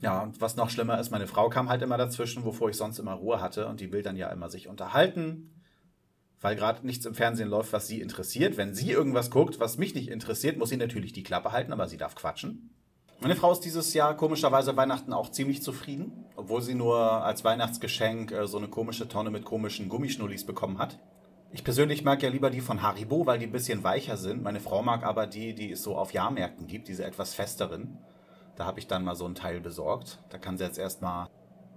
Ja, 0.01 0.21
und 0.23 0.41
was 0.41 0.57
noch 0.57 0.69
schlimmer 0.69 0.99
ist, 1.01 1.11
meine 1.11 1.27
Frau 1.27 1.49
kam 1.49 1.69
halt 1.69 1.83
immer 1.83 1.97
dazwischen, 1.97 2.45
wovor 2.45 2.69
ich 2.69 2.77
sonst 2.77 2.99
immer 2.99 3.15
Ruhe 3.15 3.41
hatte 3.41 3.67
und 3.69 3.81
die 3.81 3.93
will 3.93 4.03
dann 4.03 4.17
ja 4.17 4.29
immer 4.31 4.51
sich 4.51 4.69
unterhalten, 4.69 5.55
weil 6.41 6.55
gerade 6.55 6.85
nichts 6.85 7.07
im 7.07 7.15
Fernsehen 7.15 7.49
läuft, 7.49 7.73
was 7.73 7.87
sie 7.87 8.01
interessiert. 8.01 8.59
Wenn 8.59 8.75
sie 8.75 8.91
irgendwas 8.91 9.31
guckt, 9.31 9.59
was 9.59 9.79
mich 9.79 9.95
nicht 9.95 10.09
interessiert, 10.09 10.59
muss 10.59 10.69
sie 10.69 10.77
natürlich 10.77 11.13
die 11.13 11.23
Klappe 11.23 11.53
halten, 11.53 11.73
aber 11.73 11.89
sie 11.89 11.97
darf 11.97 12.15
quatschen. 12.15 12.75
Meine 13.21 13.35
Frau 13.35 13.51
ist 13.51 13.61
dieses 13.61 13.95
Jahr 13.95 14.15
komischerweise 14.15 14.77
Weihnachten 14.77 15.13
auch 15.15 15.31
ziemlich 15.31 15.63
zufrieden, 15.63 16.27
obwohl 16.37 16.61
sie 16.61 16.75
nur 16.75 16.99
als 16.99 17.45
Weihnachtsgeschenk 17.45 18.31
äh, 18.31 18.47
so 18.47 18.59
eine 18.59 18.69
komische 18.69 19.09
Tonne 19.09 19.31
mit 19.31 19.45
komischen 19.45 19.89
Gummischnullis 19.89 20.45
bekommen 20.45 20.79
hat. 20.79 20.99
Ich 21.51 21.65
persönlich 21.65 22.05
mag 22.05 22.23
ja 22.23 22.29
lieber 22.29 22.51
die 22.51 22.61
von 22.61 22.83
Haribo, 22.83 23.25
weil 23.25 23.39
die 23.39 23.47
ein 23.47 23.53
bisschen 23.53 23.83
weicher 23.85 24.19
sind. 24.19 24.43
Meine 24.43 24.61
Frau 24.61 24.83
mag 24.83 25.05
aber 25.05 25.27
die, 25.27 25.55
die 25.55 25.73
es 25.73 25.83
so 25.83 25.97
auf 25.97 26.13
Jahrmärkten 26.13 26.67
gibt, 26.67 26.89
diese 26.89 27.05
etwas 27.05 27.33
festeren. 27.33 27.99
Da 28.57 28.67
habe 28.67 28.81
ich 28.81 28.87
dann 28.87 29.05
mal 29.05 29.17
so 29.17 29.25
ein 29.27 29.35
Teil 29.35 29.61
besorgt. 29.61 30.19
Da 30.29 30.37
kann 30.37 30.59
sie 30.59 30.65
jetzt 30.65 30.79
erstmal 30.79 31.29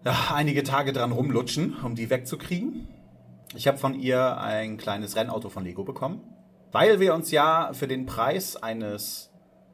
ja, 0.03 0.33
einige 0.33 0.63
Tage 0.63 0.91
dran 0.91 1.13
rumlutschen, 1.13 1.77
um 1.83 1.95
die 1.95 2.09
wegzukriegen. 2.09 2.89
Ich 3.55 3.67
habe 3.67 3.77
von 3.77 3.95
ihr 3.97 4.37
ein 4.39 4.77
kleines 4.77 5.15
Rennauto 5.15 5.49
von 5.49 5.63
Lego 5.63 5.83
bekommen, 5.83 6.21
weil 6.73 6.99
wir 6.99 7.13
uns 7.13 7.31
ja 7.31 7.71
für 7.73 7.87
den 7.87 8.05
Preis 8.05 8.57
eines 8.57 9.28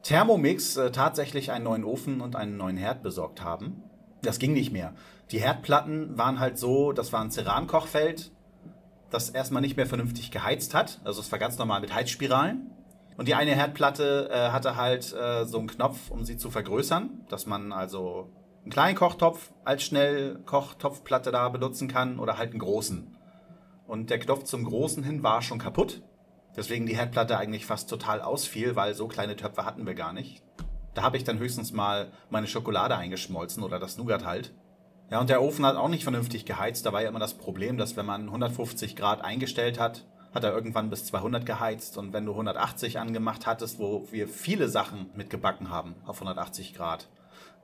Thermomix 0.05 0.77
äh, 0.77 0.91
tatsächlich 0.91 1.51
einen 1.51 1.63
neuen 1.63 1.83
Ofen 1.83 2.21
und 2.21 2.35
einen 2.35 2.57
neuen 2.57 2.77
Herd 2.77 3.01
besorgt 3.01 3.41
haben. 3.41 3.81
Das 4.21 4.38
ging 4.38 4.53
nicht 4.53 4.71
mehr. 4.71 4.93
Die 5.31 5.39
Herdplatten 5.39 6.15
waren 6.15 6.39
halt 6.39 6.59
so, 6.59 6.91
das 6.91 7.12
war 7.12 7.21
ein 7.21 7.31
Ceran-Kochfeld, 7.31 8.31
das 9.09 9.31
erstmal 9.31 9.63
nicht 9.63 9.77
mehr 9.77 9.88
vernünftig 9.88 10.29
geheizt 10.29 10.75
hat. 10.75 11.01
Also 11.03 11.21
es 11.21 11.31
war 11.31 11.39
ganz 11.39 11.57
normal 11.57 11.81
mit 11.81 11.91
Heizspiralen. 11.91 12.69
Und 13.17 13.27
die 13.27 13.33
eine 13.33 13.55
Herdplatte 13.55 14.29
äh, 14.31 14.51
hatte 14.51 14.75
halt 14.75 15.12
äh, 15.12 15.45
so 15.45 15.57
einen 15.57 15.67
Knopf, 15.67 16.12
um 16.12 16.24
sie 16.24 16.38
zu 16.38 16.51
vergrößern, 16.51 17.25
dass 17.29 17.47
man 17.47 17.71
also 17.71 18.29
einen 18.62 18.71
kleinen 18.71 18.95
Kochtopf 18.95 19.53
als 19.63 19.81
Schnellkochtopfplatte 19.85 21.31
da 21.31 21.50
benutzen 21.50 21.88
kann 21.88 22.19
oder 22.19 22.38
halt 22.38 22.51
einen 22.51 22.59
großen. 22.59 23.17
Und 23.88 24.12
der 24.12 24.19
Knopf 24.19 24.43
zum 24.43 24.65
großen 24.65 25.03
hin 25.03 25.24
war 25.24 25.41
schon 25.41 25.57
kaputt. 25.57 26.03
Deswegen 26.55 26.85
die 26.85 26.95
Herdplatte 26.95 27.38
eigentlich 27.38 27.65
fast 27.65 27.89
total 27.89 28.21
ausfiel, 28.21 28.75
weil 28.75 28.93
so 28.93 29.07
kleine 29.07 29.35
Töpfe 29.35 29.65
hatten 29.65 29.85
wir 29.85 29.93
gar 29.93 30.13
nicht. 30.13 30.41
Da 30.93 31.03
habe 31.03 31.17
ich 31.17 31.25
dann 31.25 31.39
höchstens 31.39 31.74
mal 31.74 32.12
meine 32.29 32.47
Schokolade 32.47 32.95
eingeschmolzen 32.95 33.63
oder 33.63 33.79
das 33.79 33.97
Nougat 33.97 34.25
halt. 34.25 34.53
Ja, 35.12 35.19
und 35.19 35.29
der 35.29 35.41
Ofen 35.41 35.65
hat 35.65 35.75
auch 35.75 35.89
nicht 35.89 36.03
vernünftig 36.03 36.45
geheizt. 36.45 36.85
Da 36.85 36.93
war 36.93 37.01
ja 37.01 37.09
immer 37.09 37.19
das 37.19 37.35
Problem, 37.35 37.77
dass 37.77 37.97
wenn 37.97 38.05
man 38.05 38.24
150 38.24 38.95
Grad 38.95 39.21
eingestellt 39.24 39.79
hat, 39.79 40.05
hat 40.33 40.43
er 40.43 40.53
irgendwann 40.53 40.89
bis 40.89 41.05
200 41.05 41.45
geheizt 41.45 41.97
und 41.97 42.12
wenn 42.12 42.25
du 42.25 42.31
180 42.31 43.00
angemacht 43.00 43.45
hattest, 43.45 43.79
wo 43.79 44.07
wir 44.12 44.27
viele 44.27 44.67
Sachen 44.67 45.09
mitgebacken 45.15 45.69
haben 45.69 45.95
auf 46.05 46.17
180 46.17 46.74
Grad, 46.74 47.07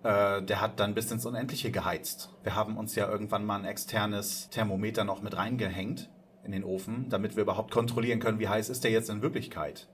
äh, 0.03 0.41
der 0.41 0.62
hat 0.62 0.79
dann 0.79 0.93
bis 0.93 1.12
ins 1.12 1.25
Unendliche 1.25 1.71
geheizt. 1.71 2.29
Wir 2.43 2.55
haben 2.55 2.77
uns 2.77 2.95
ja 2.95 3.10
irgendwann 3.10 3.45
mal 3.45 3.60
ein 3.60 3.65
externes 3.65 4.50
Thermometer 4.50 5.03
noch 5.03 5.21
mit 5.21 5.36
reingehängt 5.36 6.10
in 6.43 6.51
den 6.51 6.63
Ofen, 6.63 7.07
damit 7.10 7.36
wir 7.36 7.43
überhaupt 7.43 7.71
kontrollieren 7.71 8.19
können, 8.19 8.39
wie 8.39 8.48
heiß 8.48 8.69
ist 8.69 8.83
der 8.83 8.91
jetzt 8.91 9.10
in 9.10 9.21
Wirklichkeit. 9.21 9.88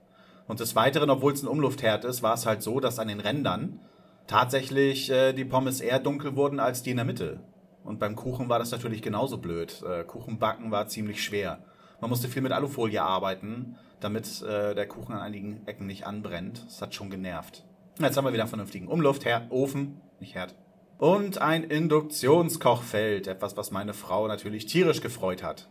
Und 0.47 0.59
des 0.59 0.75
Weiteren, 0.75 1.09
obwohl 1.09 1.33
es 1.33 1.43
ein 1.43 1.47
Umluftherd 1.47 2.05
ist, 2.05 2.23
war 2.23 2.33
es 2.33 2.45
halt 2.45 2.61
so, 2.61 2.79
dass 2.79 2.99
an 2.99 3.09
den 3.09 3.19
Rändern 3.19 3.79
tatsächlich 4.27 5.09
äh, 5.09 5.33
die 5.33 5.45
Pommes 5.45 5.81
eher 5.81 5.99
dunkel 5.99 6.35
wurden 6.35 6.59
als 6.59 6.83
die 6.83 6.91
in 6.91 6.97
der 6.97 7.05
Mitte. 7.05 7.41
Und 7.83 7.99
beim 7.99 8.15
Kuchen 8.15 8.49
war 8.49 8.59
das 8.59 8.71
natürlich 8.71 9.01
genauso 9.01 9.37
blöd. 9.37 9.81
Äh, 9.83 10.03
Kuchenbacken 10.03 10.71
war 10.71 10.87
ziemlich 10.87 11.23
schwer. 11.23 11.59
Man 12.01 12.09
musste 12.09 12.27
viel 12.27 12.41
mit 12.41 12.51
Alufolie 12.51 13.01
arbeiten, 13.01 13.77
damit 13.99 14.41
äh, 14.41 14.75
der 14.75 14.87
Kuchen 14.87 15.13
an 15.13 15.21
einigen 15.21 15.65
Ecken 15.65 15.87
nicht 15.87 16.05
anbrennt. 16.05 16.63
Das 16.65 16.81
hat 16.81 16.93
schon 16.93 17.09
genervt. 17.09 17.63
Jetzt 17.99 18.15
haben 18.15 18.25
wir 18.25 18.33
wieder 18.33 18.43
einen 18.43 18.49
vernünftigen 18.49 18.87
Umluftherd, 18.87 19.51
Ofen, 19.51 20.01
nicht 20.19 20.35
Herd. 20.35 20.55
Und 20.99 21.39
ein 21.39 21.63
Induktionskochfeld, 21.63 23.27
etwas, 23.27 23.57
was 23.57 23.71
meine 23.71 23.93
Frau 23.93 24.27
natürlich 24.27 24.65
tierisch 24.65 25.01
gefreut 25.01 25.43
hat. 25.43 25.69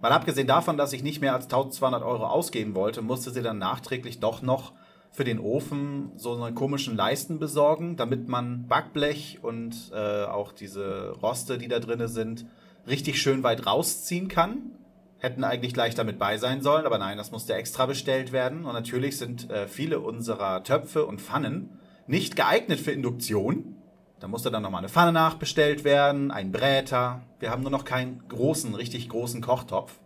Mal 0.00 0.12
abgesehen 0.12 0.46
davon, 0.46 0.76
dass 0.76 0.92
ich 0.92 1.02
nicht 1.02 1.20
mehr 1.20 1.34
als 1.34 1.44
1200 1.44 2.02
Euro 2.02 2.26
ausgeben 2.26 2.74
wollte, 2.74 3.02
musste 3.02 3.30
sie 3.30 3.42
dann 3.42 3.58
nachträglich 3.58 4.20
doch 4.20 4.42
noch 4.42 4.72
für 5.10 5.24
den 5.24 5.40
Ofen 5.40 6.12
so 6.16 6.40
einen 6.40 6.54
komischen 6.54 6.96
Leisten 6.96 7.38
besorgen, 7.40 7.96
damit 7.96 8.28
man 8.28 8.68
Backblech 8.68 9.40
und 9.42 9.90
äh, 9.92 10.24
auch 10.24 10.52
diese 10.52 11.10
Roste, 11.20 11.58
die 11.58 11.66
da 11.66 11.80
drinne 11.80 12.08
sind, 12.08 12.46
richtig 12.86 13.20
schön 13.20 13.42
weit 13.42 13.66
rausziehen 13.66 14.28
kann. 14.28 14.72
Hätten 15.18 15.42
eigentlich 15.42 15.74
gleich 15.74 15.96
damit 15.96 16.20
bei 16.20 16.38
sein 16.38 16.62
sollen, 16.62 16.86
aber 16.86 16.98
nein, 16.98 17.18
das 17.18 17.32
musste 17.32 17.54
extra 17.54 17.86
bestellt 17.86 18.30
werden. 18.30 18.64
Und 18.64 18.74
natürlich 18.74 19.18
sind 19.18 19.50
äh, 19.50 19.66
viele 19.66 19.98
unserer 19.98 20.62
Töpfe 20.62 21.06
und 21.06 21.20
Pfannen 21.20 21.80
nicht 22.06 22.36
geeignet 22.36 22.78
für 22.78 22.92
Induktion. 22.92 23.77
Da 24.20 24.26
musste 24.26 24.50
dann 24.50 24.62
nochmal 24.62 24.80
eine 24.80 24.88
Pfanne 24.88 25.12
nachbestellt 25.12 25.84
werden, 25.84 26.30
ein 26.30 26.50
Bräter. 26.50 27.22
Wir 27.38 27.50
haben 27.50 27.62
nur 27.62 27.70
noch 27.70 27.84
keinen 27.84 28.26
großen, 28.28 28.74
richtig 28.74 29.08
großen 29.08 29.40
Kochtopf. 29.40 30.00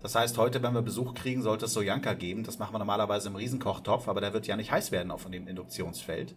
Das 0.00 0.14
heißt, 0.14 0.38
heute, 0.38 0.62
wenn 0.62 0.74
wir 0.74 0.82
Besuch 0.82 1.14
kriegen, 1.14 1.42
sollte 1.42 1.66
es 1.66 1.72
Sojanka 1.72 2.14
geben. 2.14 2.44
Das 2.44 2.58
machen 2.58 2.74
wir 2.74 2.78
normalerweise 2.78 3.28
im 3.28 3.36
Riesenkochtopf, 3.36 4.08
aber 4.08 4.20
der 4.20 4.32
wird 4.32 4.46
ja 4.46 4.56
nicht 4.56 4.70
heiß 4.70 4.92
werden 4.92 5.10
auf 5.10 5.24
dem 5.24 5.48
Induktionsfeld. 5.48 6.36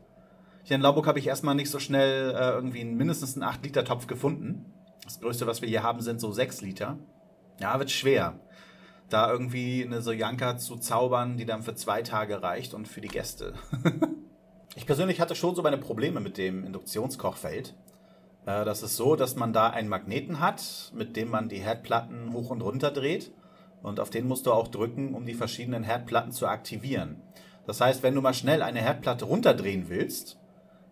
Hier 0.64 0.76
in 0.76 0.82
Lauburg 0.82 1.06
habe 1.06 1.20
ich 1.20 1.28
erstmal 1.28 1.54
nicht 1.54 1.70
so 1.70 1.80
schnell 1.80 2.32
äh, 2.32 2.50
irgendwie 2.52 2.82
einen, 2.82 2.98
mindestens 2.98 3.36
einen 3.36 3.52
8-Liter-Topf 3.52 4.08
gefunden. 4.08 4.74
Das 5.04 5.20
größte, 5.20 5.46
was 5.46 5.62
wir 5.62 5.70
hier 5.70 5.84
haben, 5.84 6.02
sind 6.02 6.20
so 6.20 6.32
6 6.32 6.62
Liter. 6.62 6.98
Ja, 7.60 7.78
wird 7.78 7.92
schwer, 7.92 8.40
da 9.10 9.32
irgendwie 9.32 9.86
eine 9.86 10.02
Sojanka 10.02 10.58
zu 10.58 10.78
zaubern, 10.78 11.38
die 11.38 11.46
dann 11.46 11.62
für 11.62 11.76
zwei 11.76 12.02
Tage 12.02 12.42
reicht 12.42 12.74
und 12.74 12.88
für 12.88 13.02
die 13.02 13.08
Gäste. 13.08 13.54
ich 14.86 14.88
persönlich 14.88 15.20
hatte 15.20 15.34
schon 15.34 15.56
so 15.56 15.63
meine 15.63 15.80
Probleme 15.80 16.20
mit 16.20 16.38
dem 16.38 16.63
Induktionskochfeld. 16.63 17.74
Äh, 18.46 18.65
das 18.65 18.84
ist 18.84 18.98
so, 18.98 19.15
dass 19.15 19.36
man 19.36 19.51
da 19.51 19.72
einen 19.72 19.89
Magneten 19.89 20.39
hat, 20.39 20.92
mit 20.94 21.15
dem 21.15 21.32
man 21.32 21.50
die 21.50 21.58
Herdplatten 21.58 22.34
hoch 22.34 22.51
und 22.51 22.62
runter 22.62 22.92
dreht 22.92 23.32
und 23.82 24.00
auf 24.00 24.12
den 24.12 24.27
musst 24.27 24.46
du 24.46 24.54
auch 24.54 24.68
drücken, 24.68 25.15
um 25.15 25.25
die 25.25 25.34
verschiedenen 25.34 25.82
Herdplatten 25.82 26.32
zu 26.32 26.46
aktivieren. 26.46 27.20
Das 27.65 27.82
heißt, 27.82 28.04
wenn 28.04 28.13
du 28.13 28.22
mal 28.22 28.36
schnell 28.36 28.62
eine 28.62 28.80
Herdplatte 28.80 29.25
runterdrehen 29.25 29.89
willst 29.89 30.38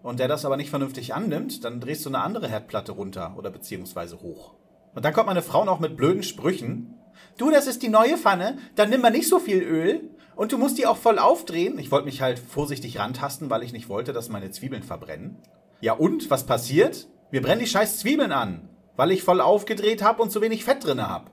und 0.02 0.20
der 0.20 0.28
das 0.28 0.44
aber 0.44 0.58
nicht 0.58 0.72
vernünftig 0.72 1.14
annimmt, 1.14 1.64
dann 1.64 1.80
drehst 1.80 2.04
du 2.04 2.10
eine 2.10 2.22
andere 2.22 2.48
Herdplatte 2.48 2.94
runter 2.94 3.36
oder 3.38 3.52
beziehungsweise 3.52 4.22
hoch. 4.22 4.56
Und 4.96 5.06
dann 5.06 5.14
kommt 5.14 5.28
meine 5.28 5.44
Frau 5.44 5.66
noch 5.66 5.80
mit 5.80 5.98
blöden 5.98 6.24
Sprüchen. 6.24 6.96
Du, 7.38 7.52
das 7.52 7.68
ist 7.68 7.84
die 7.84 7.90
neue 7.90 8.18
Pfanne, 8.18 8.58
dann 8.74 8.90
nimm 8.90 9.02
mal 9.02 9.12
nicht 9.12 9.30
so 9.30 9.38
viel 9.38 9.62
Öl 9.62 10.10
und 10.36 10.52
du 10.52 10.58
musst 10.58 10.78
die 10.78 10.86
auch 10.86 10.98
voll 10.98 11.20
aufdrehen. 11.20 11.78
Ich 11.80 11.92
wollte 11.92 12.06
mich 12.06 12.22
halt 12.22 12.40
vorsichtig 12.40 13.00
rantasten, 13.00 13.50
weil 13.50 13.64
ich 13.64 13.74
nicht 13.74 13.90
wollte, 13.90 14.14
dass 14.14 14.30
meine 14.30 14.52
Zwiebeln 14.52 14.84
verbrennen. 14.84 15.38
Ja 15.82 15.94
und, 15.94 16.30
was 16.30 16.46
passiert? 16.46 17.08
Wir 17.32 17.42
brennen 17.42 17.62
die 17.62 17.68
scheiß 17.68 18.00
Zwiebeln 18.00 18.32
an, 18.32 18.70
weil 18.96 19.12
ich 19.12 19.24
voll 19.24 19.42
aufgedreht 19.42 20.02
habe 20.02 20.22
und 20.22 20.32
zu 20.32 20.42
wenig 20.42 20.64
Fett 20.64 20.84
drinne 20.84 21.10
hab. 21.10 21.32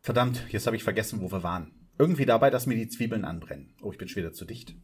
Verdammt, 0.00 0.44
jetzt 0.50 0.66
habe 0.66 0.76
ich 0.76 0.84
vergessen, 0.84 1.20
wo 1.20 1.30
wir 1.30 1.42
waren. 1.42 1.72
Irgendwie 1.98 2.26
dabei, 2.26 2.50
dass 2.50 2.66
mir 2.66 2.76
die 2.76 2.88
Zwiebeln 2.88 3.24
anbrennen. 3.24 3.74
Oh, 3.82 3.90
ich 3.90 3.98
bin 3.98 4.08
schon 4.08 4.22
wieder 4.22 4.32
zu 4.32 4.44
dicht. 4.44 4.74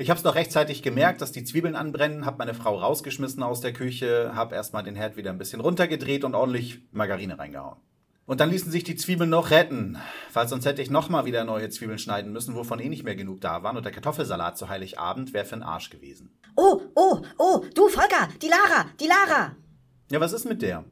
Ich 0.00 0.10
habe 0.10 0.18
es 0.18 0.24
noch 0.24 0.36
rechtzeitig 0.36 0.82
gemerkt, 0.82 1.20
dass 1.20 1.32
die 1.32 1.44
Zwiebeln 1.44 1.74
anbrennen, 1.74 2.24
habe 2.24 2.38
meine 2.38 2.54
Frau 2.54 2.76
rausgeschmissen 2.76 3.42
aus 3.42 3.60
der 3.60 3.72
Küche, 3.72 4.30
habe 4.34 4.54
erstmal 4.54 4.84
den 4.84 4.94
Herd 4.94 5.16
wieder 5.16 5.30
ein 5.30 5.38
bisschen 5.38 5.60
runtergedreht 5.60 6.22
und 6.24 6.36
ordentlich 6.36 6.82
Margarine 6.92 7.36
reingehauen. 7.38 7.78
Und 8.28 8.40
dann 8.40 8.50
ließen 8.50 8.70
sich 8.70 8.84
die 8.84 8.94
Zwiebeln 8.94 9.30
noch 9.30 9.48
retten, 9.48 9.96
weil 10.34 10.46
sonst 10.46 10.66
hätte 10.66 10.82
ich 10.82 10.90
nochmal 10.90 11.24
wieder 11.24 11.44
neue 11.44 11.70
Zwiebeln 11.70 11.98
schneiden 11.98 12.30
müssen, 12.30 12.54
wovon 12.54 12.78
eh 12.78 12.90
nicht 12.90 13.02
mehr 13.02 13.16
genug 13.16 13.40
da 13.40 13.62
waren 13.62 13.78
und 13.78 13.84
der 13.84 13.90
Kartoffelsalat 13.90 14.58
zu 14.58 14.68
Heiligabend 14.68 15.32
wäre 15.32 15.46
für 15.46 15.56
den 15.56 15.62
Arsch 15.62 15.88
gewesen. 15.88 16.38
Oh, 16.54 16.82
oh, 16.94 17.22
oh, 17.38 17.64
du 17.74 17.88
Volker, 17.88 18.28
die 18.42 18.48
Lara, 18.48 18.84
die 19.00 19.06
Lara. 19.06 19.56
Ja, 20.10 20.20
was 20.20 20.34
ist 20.34 20.44
mit 20.44 20.60
der? 20.60 20.84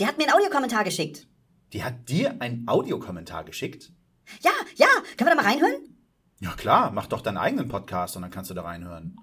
Die 0.00 0.06
hat 0.06 0.18
mir 0.18 0.24
einen 0.24 0.32
Audiokommentar 0.32 0.82
geschickt. 0.82 1.28
Die 1.72 1.84
hat 1.84 2.08
dir 2.08 2.42
einen 2.42 2.66
Audiokommentar 2.66 3.44
geschickt? 3.44 3.92
Ja, 4.40 4.50
ja, 4.74 4.88
können 5.16 5.30
wir 5.30 5.36
da 5.36 5.42
mal 5.42 5.48
reinhören? 5.48 5.96
Ja 6.40 6.54
klar, 6.54 6.90
mach 6.90 7.06
doch 7.06 7.20
deinen 7.20 7.36
eigenen 7.36 7.68
Podcast 7.68 8.16
und 8.16 8.22
dann 8.22 8.32
kannst 8.32 8.50
du 8.50 8.54
da 8.54 8.62
reinhören. 8.62 9.16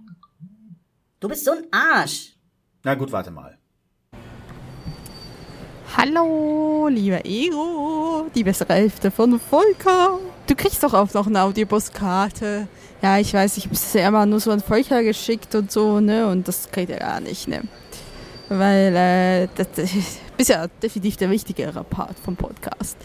Du 1.19 1.27
bist 1.27 1.43
so 1.43 1.51
ein 1.51 1.67
Arsch. 1.71 2.37
Na 2.83 2.95
gut, 2.95 3.11
warte 3.11 3.31
mal. 3.31 3.59
Hallo, 5.99 6.89
lieber 6.89 7.25
Ego, 7.25 8.27
die 8.35 8.43
bessere 8.43 8.75
Hälfte 8.75 9.09
von 9.09 9.39
Volker. 9.39 10.19
Du 10.45 10.53
kriegst 10.53 10.83
doch 10.83 10.93
auch 10.93 11.11
noch 11.15 11.25
eine 11.25 11.41
Audiobus-Karte. 11.41 12.67
Ja, 13.01 13.17
ich 13.17 13.33
weiß, 13.33 13.57
ich 13.57 13.63
habe 13.63 13.73
es 13.73 13.93
ja 13.93 14.07
immer 14.07 14.27
nur 14.27 14.39
so 14.39 14.51
an 14.51 14.59
Volker 14.59 15.01
geschickt 15.01 15.55
und 15.55 15.71
so, 15.71 15.99
ne? 15.99 16.27
Und 16.27 16.47
das 16.47 16.69
kriegt 16.69 16.91
er 16.91 16.99
gar 16.99 17.19
nicht, 17.19 17.47
ne? 17.47 17.63
Weil, 18.47 18.95
äh, 18.95 19.47
das, 19.55 19.71
das 19.75 19.89
bist 20.37 20.51
ja 20.51 20.67
definitiv 20.67 21.17
der 21.17 21.31
wichtigere 21.31 21.83
Part 21.83 22.19
vom 22.19 22.35
Podcast. 22.35 22.95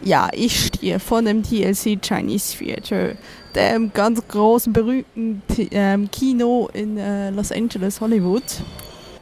Ja, 0.00 0.28
ich 0.32 0.66
stehe 0.66 1.00
vor 1.00 1.22
dem 1.22 1.42
TLC 1.42 1.98
Chinese 2.00 2.56
Theater, 2.56 3.16
dem 3.56 3.92
ganz 3.92 4.22
großen, 4.28 4.72
berühmten 4.72 5.42
ähm, 5.72 6.08
Kino 6.12 6.70
in 6.72 6.98
äh, 6.98 7.30
Los 7.30 7.50
Angeles, 7.50 8.00
Hollywood, 8.00 8.44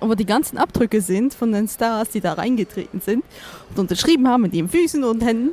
wo 0.00 0.14
die 0.14 0.26
ganzen 0.26 0.58
Abdrücke 0.58 1.00
sind 1.00 1.34
von 1.34 1.52
den 1.52 1.68
Stars, 1.68 2.10
die 2.10 2.20
da 2.20 2.34
reingetreten 2.34 3.00
sind 3.00 3.24
und 3.70 3.78
unterschrieben 3.78 4.28
haben 4.28 4.42
mit 4.42 4.54
ihren 4.54 4.68
Füßen 4.68 5.04
und 5.04 5.22
Händen. 5.22 5.50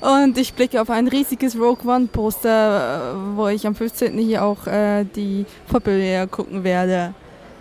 und 0.00 0.38
ich 0.38 0.54
blicke 0.54 0.80
auf 0.80 0.90
ein 0.90 1.08
riesiges 1.08 1.56
Rogue 1.56 1.90
One 1.90 2.06
Poster, 2.06 3.14
äh, 3.14 3.36
wo 3.36 3.48
ich 3.48 3.66
am 3.66 3.74
15. 3.74 4.16
hier 4.18 4.44
auch 4.44 4.66
äh, 4.66 5.04
die 5.04 5.44
Populär 5.68 6.26
gucken 6.26 6.64
werde. 6.64 7.14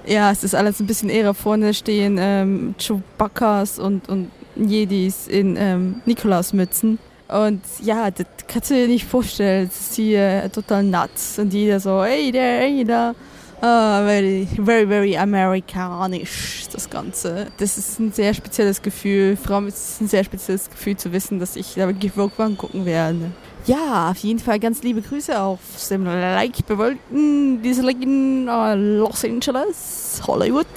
Ja, 0.06 0.32
es 0.32 0.44
ist 0.44 0.56
alles 0.56 0.80
ein 0.80 0.88
bisschen 0.88 1.10
eher 1.10 1.34
vorne 1.34 1.74
stehen 1.74 2.18
ähm, 2.20 2.76
Chewbacca's 2.78 3.78
und, 3.78 4.08
und 4.08 4.32
Jedis 4.56 5.28
in 5.28 5.58
ähm, 5.58 6.02
Nikolausmützen. 6.06 7.00
Und 7.28 7.62
ja, 7.84 8.10
das 8.10 8.26
kannst 8.48 8.72
du 8.72 8.76
dir 8.76 8.88
nicht 8.88 9.06
vorstellen. 9.06 9.68
Das 9.68 9.80
ist 9.82 9.96
hier 9.96 10.50
total 10.54 10.84
nuts. 10.84 11.38
Und 11.40 11.54
jeder 11.54 11.80
so, 11.80 12.04
hey 12.04 12.32
there, 12.32 12.60
hey 12.60 12.86
da. 12.86 13.14
Uh, 13.60 14.06
very, 14.06 14.48
very, 14.60 14.86
very 14.86 15.18
amerikanisch, 15.18 16.68
das 16.72 16.88
Ganze. 16.88 17.48
Das 17.58 17.80
ist 17.80 18.00
ein 18.00 18.12
sehr 18.12 18.36
spezielles 18.36 18.84
Gefühl. 18.84 19.36
Vor 19.36 19.56
allem 19.56 19.68
ist 19.68 19.78
es 19.78 20.02
ein 20.02 20.08
sehr 20.08 20.24
spezielles 20.24 20.70
Gefühl 20.70 20.96
zu 20.96 21.12
wissen, 21.12 21.40
dass 21.40 21.56
ich 21.56 21.74
da 21.74 21.88
wirklich 21.88 22.16
Rogue 22.16 22.34
One 22.38 22.54
gucken 22.54 22.86
werde. 22.86 23.32
Ja, 23.66 24.12
auf 24.12 24.18
jeden 24.18 24.40
Fall 24.40 24.60
ganz 24.60 24.84
liebe 24.84 25.02
Grüße 25.02 25.42
auf 25.42 25.60
dem 25.90 26.06
like 26.06 26.68
bewölkten, 26.68 27.64
dieseligen 27.64 28.48
uh, 28.48 28.76
Los 28.76 29.26
Angeles, 29.26 30.22
Hollywood. 30.28 30.68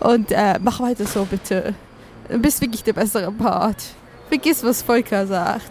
Und 0.00 0.32
äh, 0.32 0.58
mach 0.60 0.80
weiter 0.80 1.04
so 1.04 1.26
bitte. 1.26 1.74
Du 2.30 2.38
bist 2.38 2.62
wirklich 2.62 2.82
der 2.84 2.94
bessere 2.94 3.30
Part. 3.30 3.84
Vergiss, 4.30 4.64
was 4.64 4.80
Volker 4.80 5.26
sagt. 5.26 5.70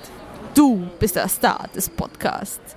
Du 0.53 0.87
bist 0.99 1.15
der 1.15 1.27
Star 1.29 1.67
des 1.75 1.89
Podcasts. 1.89 2.76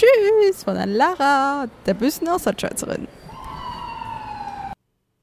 Tschüss 0.00 0.64
von 0.64 0.74
der 0.76 0.86
Lara, 0.86 1.68
der 1.84 1.94
bösen 1.94 2.26
Auslandschweizerin. 2.28 3.06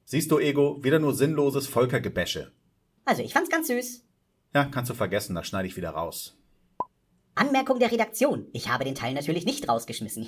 Siehst 0.05 0.29
du, 0.31 0.39
Ego, 0.39 0.83
wieder 0.83 0.99
nur 0.99 1.13
sinnloses 1.13 1.67
Volkergebäsche. 1.67 2.51
Also, 3.03 3.23
ich 3.23 3.33
fand's 3.33 3.49
ganz 3.49 3.67
süß. 3.67 4.03
Ja, 4.53 4.65
kannst 4.65 4.91
du 4.91 4.93
vergessen, 4.93 5.35
das 5.35 5.47
schneide 5.47 5.67
ich 5.67 5.77
wieder 5.77 5.89
raus. 5.89 6.37
Anmerkung 7.35 7.79
der 7.79 7.91
Redaktion. 7.91 8.47
Ich 8.53 8.69
habe 8.69 8.83
den 8.83 8.95
Teil 8.95 9.13
natürlich 9.13 9.45
nicht 9.45 9.67
rausgeschmissen. 9.67 10.27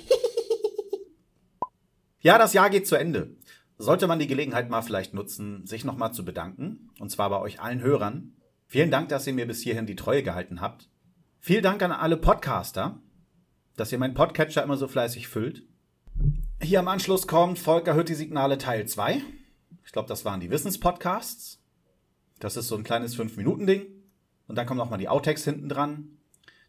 ja, 2.20 2.36
das 2.36 2.52
Jahr 2.52 2.70
geht 2.70 2.88
zu 2.88 2.96
Ende 2.96 3.36
sollte 3.80 4.06
man 4.06 4.18
die 4.18 4.26
Gelegenheit 4.26 4.68
mal 4.68 4.82
vielleicht 4.82 5.14
nutzen, 5.14 5.66
sich 5.66 5.86
nochmal 5.86 6.12
zu 6.12 6.22
bedanken, 6.22 6.90
und 6.98 7.10
zwar 7.10 7.30
bei 7.30 7.40
euch 7.40 7.60
allen 7.60 7.80
Hörern. 7.80 8.34
Vielen 8.66 8.90
Dank, 8.90 9.08
dass 9.08 9.26
ihr 9.26 9.32
mir 9.32 9.46
bis 9.46 9.62
hierhin 9.62 9.86
die 9.86 9.96
Treue 9.96 10.22
gehalten 10.22 10.60
habt. 10.60 10.90
Vielen 11.38 11.62
Dank 11.62 11.82
an 11.82 11.90
alle 11.90 12.18
Podcaster, 12.18 13.00
dass 13.80 13.92
ihr 13.92 13.98
meinen 13.98 14.12
Podcatcher 14.12 14.62
immer 14.62 14.76
so 14.76 14.88
fleißig 14.88 15.26
füllt. 15.26 15.62
Hier 16.60 16.80
am 16.80 16.88
Anschluss 16.88 17.26
kommt 17.26 17.58
Volker 17.58 17.94
hört 17.94 18.10
die 18.10 18.14
Signale 18.14 18.58
Teil 18.58 18.86
2. 18.86 19.22
Ich 19.86 19.92
glaube, 19.92 20.06
das 20.06 20.26
waren 20.26 20.38
die 20.38 20.50
Wissenspodcasts. 20.50 21.62
Das 22.40 22.58
ist 22.58 22.68
so 22.68 22.76
ein 22.76 22.84
kleines 22.84 23.16
5-Minuten-Ding. 23.16 23.86
Und 24.48 24.56
dann 24.56 24.66
kommen 24.66 24.76
nochmal 24.76 24.98
die 24.98 25.08
Outtakes 25.08 25.44
hinten 25.44 25.70
dran. 25.70 26.18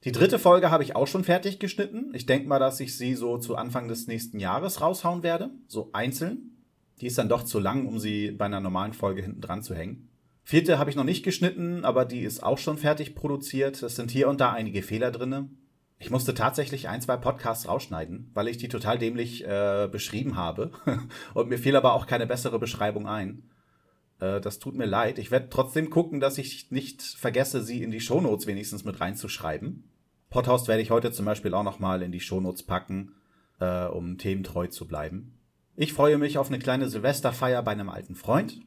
Die 0.06 0.14
dritte 0.14 0.40
Folge 0.40 0.72
habe 0.72 0.86
ich 0.86 0.96
auch 0.96 1.06
schon 1.06 1.26
fertig 1.26 1.60
geschnitten. 1.60 2.14
Ich 2.14 2.28
denke 2.28 2.48
mal, 2.48 2.60
dass 2.60 2.80
ich 2.80 2.98
sie 2.98 3.16
so 3.16 3.38
zu 3.38 3.58
Anfang 3.58 3.90
des 3.90 4.08
nächsten 4.08 4.40
Jahres 4.40 4.80
raushauen 4.80 5.22
werde. 5.22 5.50
So 5.68 5.90
einzeln. 5.92 6.64
Die 7.02 7.08
ist 7.08 7.18
dann 7.18 7.28
doch 7.28 7.44
zu 7.44 7.60
lang, 7.60 7.88
um 7.88 8.00
sie 8.00 8.32
bei 8.32 8.46
einer 8.46 8.62
normalen 8.62 8.94
Folge 8.94 9.22
hinten 9.22 9.42
dran 9.42 9.64
zu 9.64 9.76
hängen. 9.76 10.08
Vierte 10.46 10.80
habe 10.80 10.90
ich 10.90 10.96
noch 10.96 11.04
nicht 11.04 11.24
geschnitten, 11.24 11.84
aber 11.84 12.06
die 12.06 12.22
ist 12.22 12.42
auch 12.42 12.58
schon 12.58 12.78
fertig 12.78 13.16
produziert. 13.16 13.84
Es 13.84 13.98
sind 13.98 14.12
hier 14.12 14.30
und 14.30 14.40
da 14.40 14.54
einige 14.54 14.82
Fehler 14.82 15.12
drinne. 15.12 15.50
Ich 16.02 16.10
musste 16.10 16.34
tatsächlich 16.34 16.90
ein, 16.90 17.00
zwei 17.00 17.16
Podcasts 17.16 17.68
rausschneiden, 17.68 18.32
weil 18.34 18.48
ich 18.48 18.58
die 18.58 18.70
total 18.70 18.98
dämlich 18.98 19.46
äh, 19.46 19.88
beschrieben 19.90 20.36
habe. 20.36 20.72
und 21.36 21.48
mir 21.48 21.60
fiel 21.60 21.76
aber 21.76 21.94
auch 21.94 22.08
keine 22.08 22.26
bessere 22.26 22.58
Beschreibung 22.58 23.08
ein. 23.08 23.44
Äh, 24.20 24.42
das 24.42 24.58
tut 24.58 24.76
mir 24.76 24.88
leid. 24.88 25.20
Ich 25.20 25.30
werde 25.30 25.50
trotzdem 25.52 25.92
gucken, 25.92 26.20
dass 26.20 26.40
ich 26.40 26.72
nicht 26.72 27.04
vergesse, 27.04 27.64
sie 27.64 27.84
in 27.84 27.92
die 27.92 28.00
Shownotes 28.00 28.48
wenigstens 28.48 28.84
mit 28.84 29.00
reinzuschreiben. 29.00 29.92
Podhouse 30.32 30.68
werde 30.68 30.82
ich 30.82 30.90
heute 30.90 31.12
zum 31.12 31.26
Beispiel 31.26 31.54
auch 31.54 31.62
noch 31.62 31.78
mal 31.78 32.02
in 32.02 32.12
die 32.12 32.20
Shownotes 32.20 32.64
packen, 32.64 33.14
äh, 33.60 33.86
um 33.86 34.18
thementreu 34.18 34.66
zu 34.66 34.88
bleiben. 34.88 35.38
Ich 35.76 35.94
freue 35.94 36.18
mich 36.18 36.40
auf 36.40 36.48
eine 36.48 36.58
kleine 36.58 36.90
Silvesterfeier 36.90 37.62
bei 37.62 37.74
einem 37.74 37.90
alten 37.90 38.16
Freund. 38.16 38.60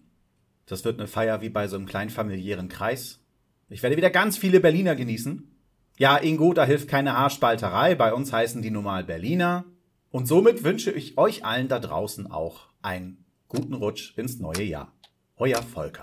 Das 0.67 0.85
wird 0.85 1.01
eine 1.01 1.09
Feier 1.09 1.41
wie 1.41 1.51
bei 1.51 1.67
so 1.67 1.75
einem 1.75 1.87
kleinen 1.87 2.11
familiären 2.11 2.69
Kreis. 2.69 3.25
Ich 3.71 3.83
werde 3.83 3.97
wieder 3.97 4.11
ganz 4.11 4.39
viele 4.39 4.61
Berliner 4.61 4.95
genießen. 4.95 5.51
Ja, 5.97 6.17
Ingo, 6.17 6.53
da 6.55 6.65
hilft 6.65 6.89
keine 6.89 7.17
Haarspalterei. 7.17 7.95
Bei 7.95 8.13
uns 8.13 8.33
heißen 8.33 8.63
die 8.63 8.73
normal 8.73 9.05
Berliner. 9.05 9.65
Und 10.11 10.27
somit 10.27 10.65
wünsche 10.65 10.91
ich 10.91 11.17
euch 11.19 11.45
allen 11.45 11.69
da 11.69 11.79
draußen 11.79 12.29
auch 12.33 12.67
einen 12.83 13.25
guten 13.47 13.75
Rutsch 13.75 14.19
ins 14.19 14.41
neue 14.41 14.65
Jahr. 14.65 14.93
Euer 15.37 15.63
Volker. 15.63 16.03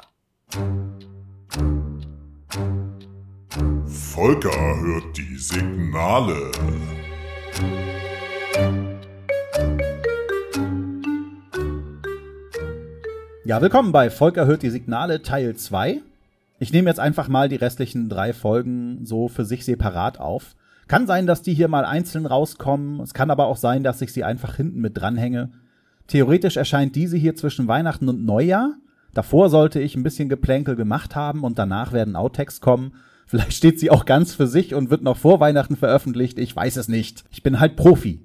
Volker 3.85 4.79
hört 4.79 5.17
die 5.17 5.35
Signale. 5.35 6.51
Ja, 13.43 13.61
willkommen 13.61 13.91
bei 13.91 14.09
Volker 14.09 14.45
hört 14.45 14.63
die 14.63 14.69
Signale 14.69 15.21
Teil 15.21 15.57
2. 15.57 16.01
Ich 16.61 16.71
nehme 16.71 16.91
jetzt 16.91 16.99
einfach 16.99 17.27
mal 17.27 17.49
die 17.49 17.55
restlichen 17.55 18.07
drei 18.07 18.33
Folgen 18.33 19.03
so 19.03 19.27
für 19.27 19.45
sich 19.45 19.65
separat 19.65 20.19
auf. 20.19 20.55
Kann 20.87 21.07
sein, 21.07 21.25
dass 21.25 21.41
die 21.41 21.55
hier 21.55 21.67
mal 21.67 21.85
einzeln 21.85 22.27
rauskommen. 22.27 22.99
Es 22.99 23.15
kann 23.15 23.31
aber 23.31 23.47
auch 23.47 23.57
sein, 23.57 23.81
dass 23.81 23.99
ich 24.03 24.13
sie 24.13 24.23
einfach 24.23 24.57
hinten 24.57 24.79
mit 24.79 24.95
dranhänge. 24.95 25.49
Theoretisch 26.05 26.57
erscheint 26.57 26.95
diese 26.95 27.17
hier 27.17 27.35
zwischen 27.35 27.67
Weihnachten 27.67 28.07
und 28.09 28.23
Neujahr. 28.23 28.75
Davor 29.15 29.49
sollte 29.49 29.79
ich 29.79 29.95
ein 29.95 30.03
bisschen 30.03 30.29
Geplänkel 30.29 30.75
gemacht 30.75 31.15
haben 31.15 31.43
und 31.43 31.57
danach 31.57 31.93
werden 31.93 32.15
Outtakes 32.15 32.61
kommen. 32.61 32.93
Vielleicht 33.25 33.53
steht 33.53 33.79
sie 33.79 33.89
auch 33.89 34.05
ganz 34.05 34.35
für 34.35 34.45
sich 34.45 34.75
und 34.75 34.91
wird 34.91 35.01
noch 35.01 35.17
vor 35.17 35.39
Weihnachten 35.39 35.77
veröffentlicht. 35.77 36.37
Ich 36.37 36.55
weiß 36.55 36.77
es 36.77 36.87
nicht. 36.87 37.23
Ich 37.31 37.41
bin 37.41 37.59
halt 37.59 37.75
Profi. 37.75 38.21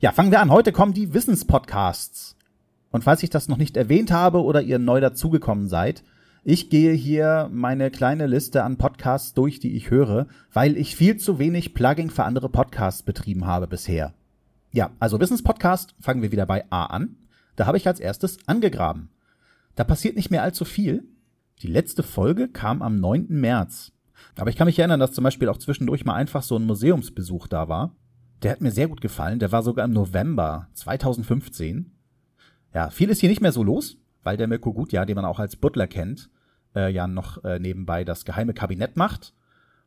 Ja, 0.00 0.12
fangen 0.12 0.30
wir 0.30 0.40
an. 0.40 0.50
Heute 0.50 0.72
kommen 0.72 0.94
die 0.94 1.12
Wissenspodcasts. 1.12 2.38
Und 2.92 3.04
falls 3.04 3.22
ich 3.22 3.28
das 3.28 3.48
noch 3.48 3.58
nicht 3.58 3.76
erwähnt 3.76 4.10
habe 4.10 4.42
oder 4.42 4.62
ihr 4.62 4.78
neu 4.78 5.02
dazugekommen 5.02 5.68
seid, 5.68 6.02
ich 6.46 6.68
gehe 6.68 6.92
hier 6.92 7.48
meine 7.50 7.90
kleine 7.90 8.26
Liste 8.26 8.64
an 8.64 8.76
Podcasts 8.76 9.32
durch, 9.32 9.60
die 9.60 9.76
ich 9.76 9.90
höre, 9.90 10.26
weil 10.52 10.76
ich 10.76 10.94
viel 10.94 11.16
zu 11.16 11.38
wenig 11.38 11.72
Plugging 11.72 12.10
für 12.10 12.24
andere 12.24 12.50
Podcasts 12.50 13.02
betrieben 13.02 13.46
habe 13.46 13.66
bisher. 13.66 14.12
Ja, 14.70 14.90
also 14.98 15.18
Wissenspodcast 15.18 15.94
fangen 15.98 16.20
wir 16.20 16.32
wieder 16.32 16.44
bei 16.44 16.70
A 16.70 16.84
an. 16.84 17.16
Da 17.56 17.64
habe 17.64 17.78
ich 17.78 17.86
als 17.86 17.98
erstes 17.98 18.36
angegraben. 18.46 19.08
Da 19.74 19.84
passiert 19.84 20.16
nicht 20.16 20.30
mehr 20.30 20.42
allzu 20.42 20.66
viel. 20.66 21.04
Die 21.62 21.66
letzte 21.68 22.02
Folge 22.02 22.48
kam 22.48 22.82
am 22.82 23.00
9. 23.00 23.26
März. 23.30 23.92
Aber 24.36 24.50
ich 24.50 24.56
kann 24.56 24.66
mich 24.66 24.78
erinnern, 24.78 25.00
dass 25.00 25.12
zum 25.12 25.24
Beispiel 25.24 25.48
auch 25.48 25.58
zwischendurch 25.58 26.04
mal 26.04 26.14
einfach 26.14 26.42
so 26.42 26.56
ein 26.56 26.66
Museumsbesuch 26.66 27.46
da 27.46 27.68
war. 27.68 27.96
Der 28.42 28.50
hat 28.50 28.60
mir 28.60 28.70
sehr 28.70 28.88
gut 28.88 29.00
gefallen. 29.00 29.38
Der 29.38 29.50
war 29.50 29.62
sogar 29.62 29.86
im 29.86 29.92
November 29.92 30.68
2015. 30.74 31.90
Ja, 32.74 32.90
viel 32.90 33.08
ist 33.08 33.20
hier 33.20 33.30
nicht 33.30 33.40
mehr 33.40 33.52
so 33.52 33.62
los, 33.62 33.96
weil 34.24 34.36
der 34.36 34.48
Mirko 34.48 34.72
Gutjahr, 34.72 35.06
den 35.06 35.16
man 35.16 35.24
auch 35.24 35.38
als 35.38 35.56
Butler 35.56 35.86
kennt, 35.86 36.30
äh, 36.74 36.92
ja 36.92 37.06
noch 37.06 37.44
äh, 37.44 37.58
nebenbei 37.58 38.04
das 38.04 38.24
geheime 38.24 38.54
Kabinett 38.54 38.96
macht, 38.96 39.34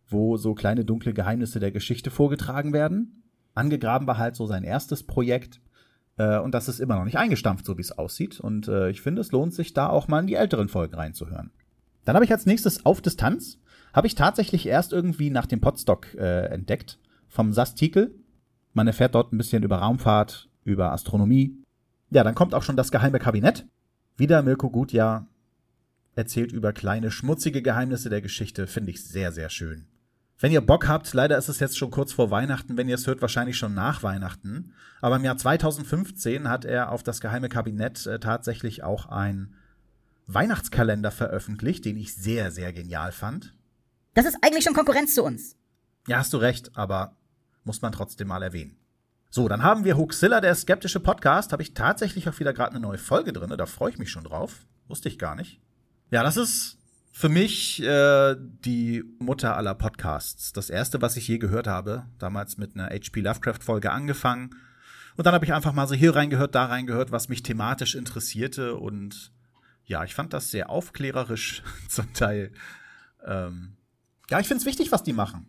wo 0.08 0.38
so 0.38 0.54
kleine 0.54 0.86
dunkle 0.86 1.14
Geheimnisse 1.14 1.60
der 1.60 1.72
Geschichte 1.72 2.12
vorgetragen 2.12 2.72
werden. 2.72 3.24
Angegraben 3.54 4.08
war 4.08 4.18
halt 4.18 4.36
so 4.36 4.46
sein 4.46 4.64
erstes 4.64 5.04
Projekt. 5.04 5.60
Äh, 6.18 6.40
und 6.40 6.54
das 6.54 6.70
ist 6.70 6.80
immer 6.80 6.96
noch 6.96 7.06
nicht 7.06 7.18
eingestampft, 7.18 7.66
so 7.66 7.78
wie 7.78 7.82
es 7.82 7.98
aussieht. 7.98 8.40
Und 8.40 8.68
äh, 8.68 8.90
ich 8.90 9.02
finde, 9.02 9.22
es 9.22 9.32
lohnt 9.32 9.54
sich 9.54 9.74
da 9.74 9.90
auch 9.90 10.08
mal 10.08 10.22
in 10.22 10.28
die 10.28 10.36
älteren 10.36 10.70
Folgen 10.70 10.96
reinzuhören. 10.96 11.52
Dann 12.06 12.16
habe 12.16 12.24
ich 12.24 12.32
als 12.32 12.46
nächstes 12.46 12.86
auf 12.86 13.02
Distanz, 13.02 13.60
habe 13.94 14.08
ich 14.08 14.16
tatsächlich 14.16 14.66
erst 14.68 14.94
irgendwie 14.94 15.30
nach 15.30 15.46
dem 15.46 15.60
Podstock 15.60 16.14
äh, 16.16 16.46
entdeckt, 16.46 17.00
vom 17.28 17.52
Sastikel. 17.52 18.16
Man 18.74 18.88
erfährt 18.88 19.16
dort 19.16 19.34
ein 19.34 19.38
bisschen 19.38 19.64
über 19.64 19.78
Raumfahrt, 19.78 20.50
über 20.64 20.92
Astronomie. 20.92 21.58
Ja, 22.10 22.24
dann 22.24 22.36
kommt 22.36 22.54
auch 22.54 22.64
schon 22.64 22.78
das 22.78 22.92
geheime 22.92 23.20
Kabinett. 23.20 23.66
Wieder 24.18 24.42
Mirko 24.42 24.72
Gutjahr 24.72 25.28
erzählt 26.16 26.52
über 26.52 26.74
kleine 26.74 27.12
schmutzige 27.12 27.62
Geheimnisse 27.62 28.10
der 28.10 28.22
Geschichte, 28.22 28.66
finde 28.66 28.90
ich 28.90 29.04
sehr, 29.04 29.32
sehr 29.32 29.52
schön. 29.52 29.86
Wenn 30.40 30.52
ihr 30.52 30.62
Bock 30.62 30.88
habt, 30.88 31.14
leider 31.14 31.38
ist 31.38 31.50
es 31.50 31.60
jetzt 31.60 31.78
schon 31.78 31.92
kurz 31.92 32.14
vor 32.14 32.32
Weihnachten, 32.32 32.78
wenn 32.78 32.90
ihr 32.90 32.96
es 32.96 33.06
hört, 33.06 33.22
wahrscheinlich 33.22 33.58
schon 33.58 33.76
nach 33.76 34.02
Weihnachten. 34.02 34.74
Aber 35.02 35.18
im 35.18 35.24
Jahr 35.24 35.38
2015 35.38 36.50
hat 36.50 36.66
er 36.66 36.92
auf 36.92 37.04
das 37.04 37.22
geheime 37.22 37.48
Kabinett 37.48 38.08
äh, 38.08 38.20
tatsächlich 38.20 38.84
auch 38.84 39.06
ein 39.06 39.54
Weihnachtskalender 40.26 41.12
veröffentlicht, 41.12 41.86
den 41.86 41.98
ich 41.98 42.16
sehr, 42.16 42.52
sehr 42.52 42.74
genial 42.74 43.12
fand. 43.12 43.54
Das 44.16 44.26
ist 44.26 44.38
eigentlich 44.42 44.64
schon 44.64 44.74
Konkurrenz 44.74 45.14
zu 45.14 45.24
uns. 45.24 45.56
Ja, 46.08 46.18
hast 46.18 46.34
du 46.34 46.38
recht, 46.38 46.76
aber 46.76 47.16
muss 47.64 47.84
man 47.84 47.92
trotzdem 47.92 48.28
mal 48.28 48.42
erwähnen. 48.42 48.78
So, 49.38 49.48
dann 49.48 49.62
haben 49.62 49.84
wir 49.84 49.98
Huxilla, 49.98 50.42
der 50.42 50.56
skeptische 50.56 51.00
Podcast. 51.00 51.52
Habe 51.52 51.62
ich 51.62 51.76
tatsächlich 51.76 52.28
auch 52.28 52.40
wieder 52.40 52.54
gerade 52.54 52.72
eine 52.72 52.80
neue 52.80 52.98
Folge 52.98 53.34
drin. 53.34 53.54
Da 53.56 53.68
freue 53.68 53.92
ich 53.92 54.00
mich 54.00 54.10
schon 54.10 54.24
drauf. 54.24 54.66
Wusste 54.88 55.10
ich 55.10 55.20
gar 55.20 55.36
nicht. 55.36 55.62
Ja, 56.10 56.24
das 56.24 56.38
ist 56.38 56.80
für 57.12 57.30
mich 57.30 57.80
äh, 57.84 58.36
die 58.36 59.04
Mutter 59.20 59.56
aller 59.56 59.76
Podcasts. 59.76 60.54
Das 60.54 60.72
erste, 60.72 61.04
was 61.04 61.18
ich 61.18 61.28
je 61.28 61.38
gehört 61.38 61.68
habe, 61.68 62.08
damals 62.18 62.58
mit 62.58 62.74
einer 62.74 62.90
HP 62.90 63.22
Lovecraft 63.22 63.60
Folge 63.62 63.92
angefangen. 63.92 64.56
Und 65.18 65.28
dann 65.28 65.36
habe 65.36 65.46
ich 65.46 65.54
einfach 65.54 65.74
mal 65.74 65.88
so 65.88 65.94
hier 65.94 66.16
reingehört, 66.16 66.56
da 66.56 66.66
reingehört, 66.66 67.12
was 67.12 67.30
mich 67.30 67.44
thematisch 67.44 67.94
interessierte. 67.94 68.74
Und 68.74 69.32
ja, 69.86 70.04
ich 70.04 70.16
fand 70.16 70.34
das 70.34 70.50
sehr 70.50 70.72
aufklärerisch 70.72 71.62
zum 71.90 72.12
Teil. 72.14 72.54
Ähm, 73.24 73.78
ja, 74.32 74.40
ich 74.40 74.48
finde 74.48 74.62
es 74.62 74.66
wichtig, 74.66 74.92
was 74.92 75.04
die 75.04 75.14
machen. 75.14 75.46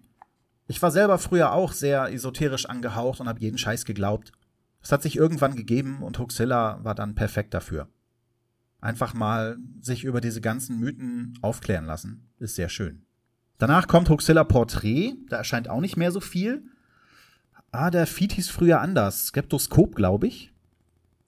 Ich 0.69 0.83
war 0.83 0.91
selber 0.91 1.19
früher 1.19 1.53
auch 1.53 1.73
sehr 1.73 2.13
esoterisch 2.13 2.67
angehaucht 2.67 3.21
und 3.21 3.29
habe 3.29 3.41
jeden 3.41 3.57
Scheiß 3.57 3.87
geglaubt. 3.87 4.33
Es 4.83 4.93
hat 4.93 5.03
sich 5.03 5.17
irgendwann 5.17 5.57
gegeben 5.57 6.03
und 6.03 6.19
Huxilla 6.19 6.85
war 6.85 6.95
dann 6.95 7.15
perfekt 7.15 7.55
dafür. 7.55 7.89
Einfach 8.81 9.15
mal 9.15 9.57
sich 9.81 10.05
über 10.05 10.21
diese 10.21 10.43
ganzen 10.43 10.79
Mythen 10.79 11.39
aufklären 11.41 11.87
lassen. 11.87 12.29
Ist 12.39 12.55
sehr 12.55 12.69
schön. 12.69 13.07
Danach 13.57 13.89
kommt 13.89 14.11
Huxilla 14.11 14.45
Portrait. 14.45 15.17
Da 15.31 15.39
erscheint 15.39 15.69
auch 15.71 15.81
nicht 15.81 15.97
mehr 15.97 16.13
so 16.13 16.21
viel. 16.21 16.63
Ah, 17.73 17.91
der 17.91 18.07
Feed 18.07 18.33
hieß 18.33 18.51
früher 18.51 18.81
anders. 18.81 19.29
Skeptoskop, 19.29 19.95
glaube 19.95 20.27
ich. 20.27 20.53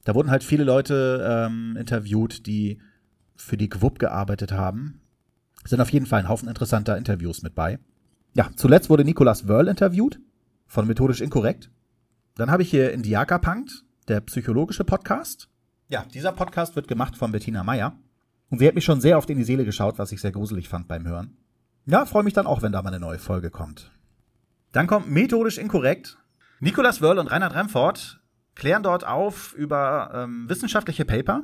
Da 0.05 0.15
wurden 0.15 0.31
halt 0.31 0.45
viele 0.45 0.65
Leute 0.65 1.49
ähm, 1.49 1.77
interviewt, 1.77 2.47
die 2.47 2.79
für 3.37 3.57
die 3.57 3.71
GWUP 3.71 3.99
gearbeitet 3.99 4.53
haben. 4.53 5.01
Sind 5.65 5.81
auf 5.81 5.91
jeden 5.91 6.07
Fall 6.07 6.21
ein 6.21 6.29
Haufen 6.29 6.49
interessanter 6.49 6.97
Interviews 6.97 7.43
mit 7.43 7.55
bei. 7.55 7.79
Ja, 8.33 8.51
zuletzt 8.55 8.91
wurde 8.91 9.05
Nicolas 9.05 9.49
Wörl 9.49 9.69
interviewt. 9.69 10.21
Von 10.67 10.87
Methodisch 10.87 11.21
Inkorrekt. 11.21 11.71
Dann 12.37 12.51
habe 12.51 12.63
ich 12.63 12.71
hier 12.71 12.93
Indiaka 12.93 13.39
Punkt, 13.39 13.85
der 14.07 14.21
psychologische 14.21 14.85
Podcast. 14.85 15.49
Ja, 15.89 16.05
dieser 16.15 16.31
Podcast 16.31 16.77
wird 16.77 16.87
gemacht 16.87 17.17
von 17.17 17.33
Bettina 17.33 17.65
Meyer. 17.65 17.99
Und 18.49 18.59
sie 18.59 18.69
hat 18.69 18.77
mich 18.77 18.85
schon 18.85 19.01
sehr 19.01 19.19
oft 19.19 19.29
in 19.31 19.39
die 19.39 19.45
Seele 19.45 19.65
geschaut, 19.65 19.99
was 19.99 20.13
ich 20.13 20.21
sehr 20.21 20.31
gruselig 20.31 20.69
fand 20.69 20.87
beim 20.87 21.07
Hören. 21.07 21.37
Ja, 21.87 22.07
freue 22.07 22.23
mich 22.23 22.35
dann 22.35 22.47
auch, 22.47 22.63
wenn 22.63 22.71
da 22.71 22.83
mal 22.83 22.91
eine 22.91 23.01
neue 23.01 23.19
Folge 23.19 23.51
kommt. 23.51 23.91
Dann 24.71 24.87
kommt 24.87 25.11
Methodisch 25.11 25.59
Inkorrekt. 25.59 26.19
Nicolas 26.61 27.01
Wörl 27.01 27.19
und 27.19 27.27
Reinhard 27.27 27.57
Remford 27.57 28.21
klären 28.55 28.85
dort 28.85 29.05
auf 29.05 29.55
über 29.55 30.13
ähm, 30.15 30.49
wissenschaftliche 30.49 31.05
Paper. 31.05 31.43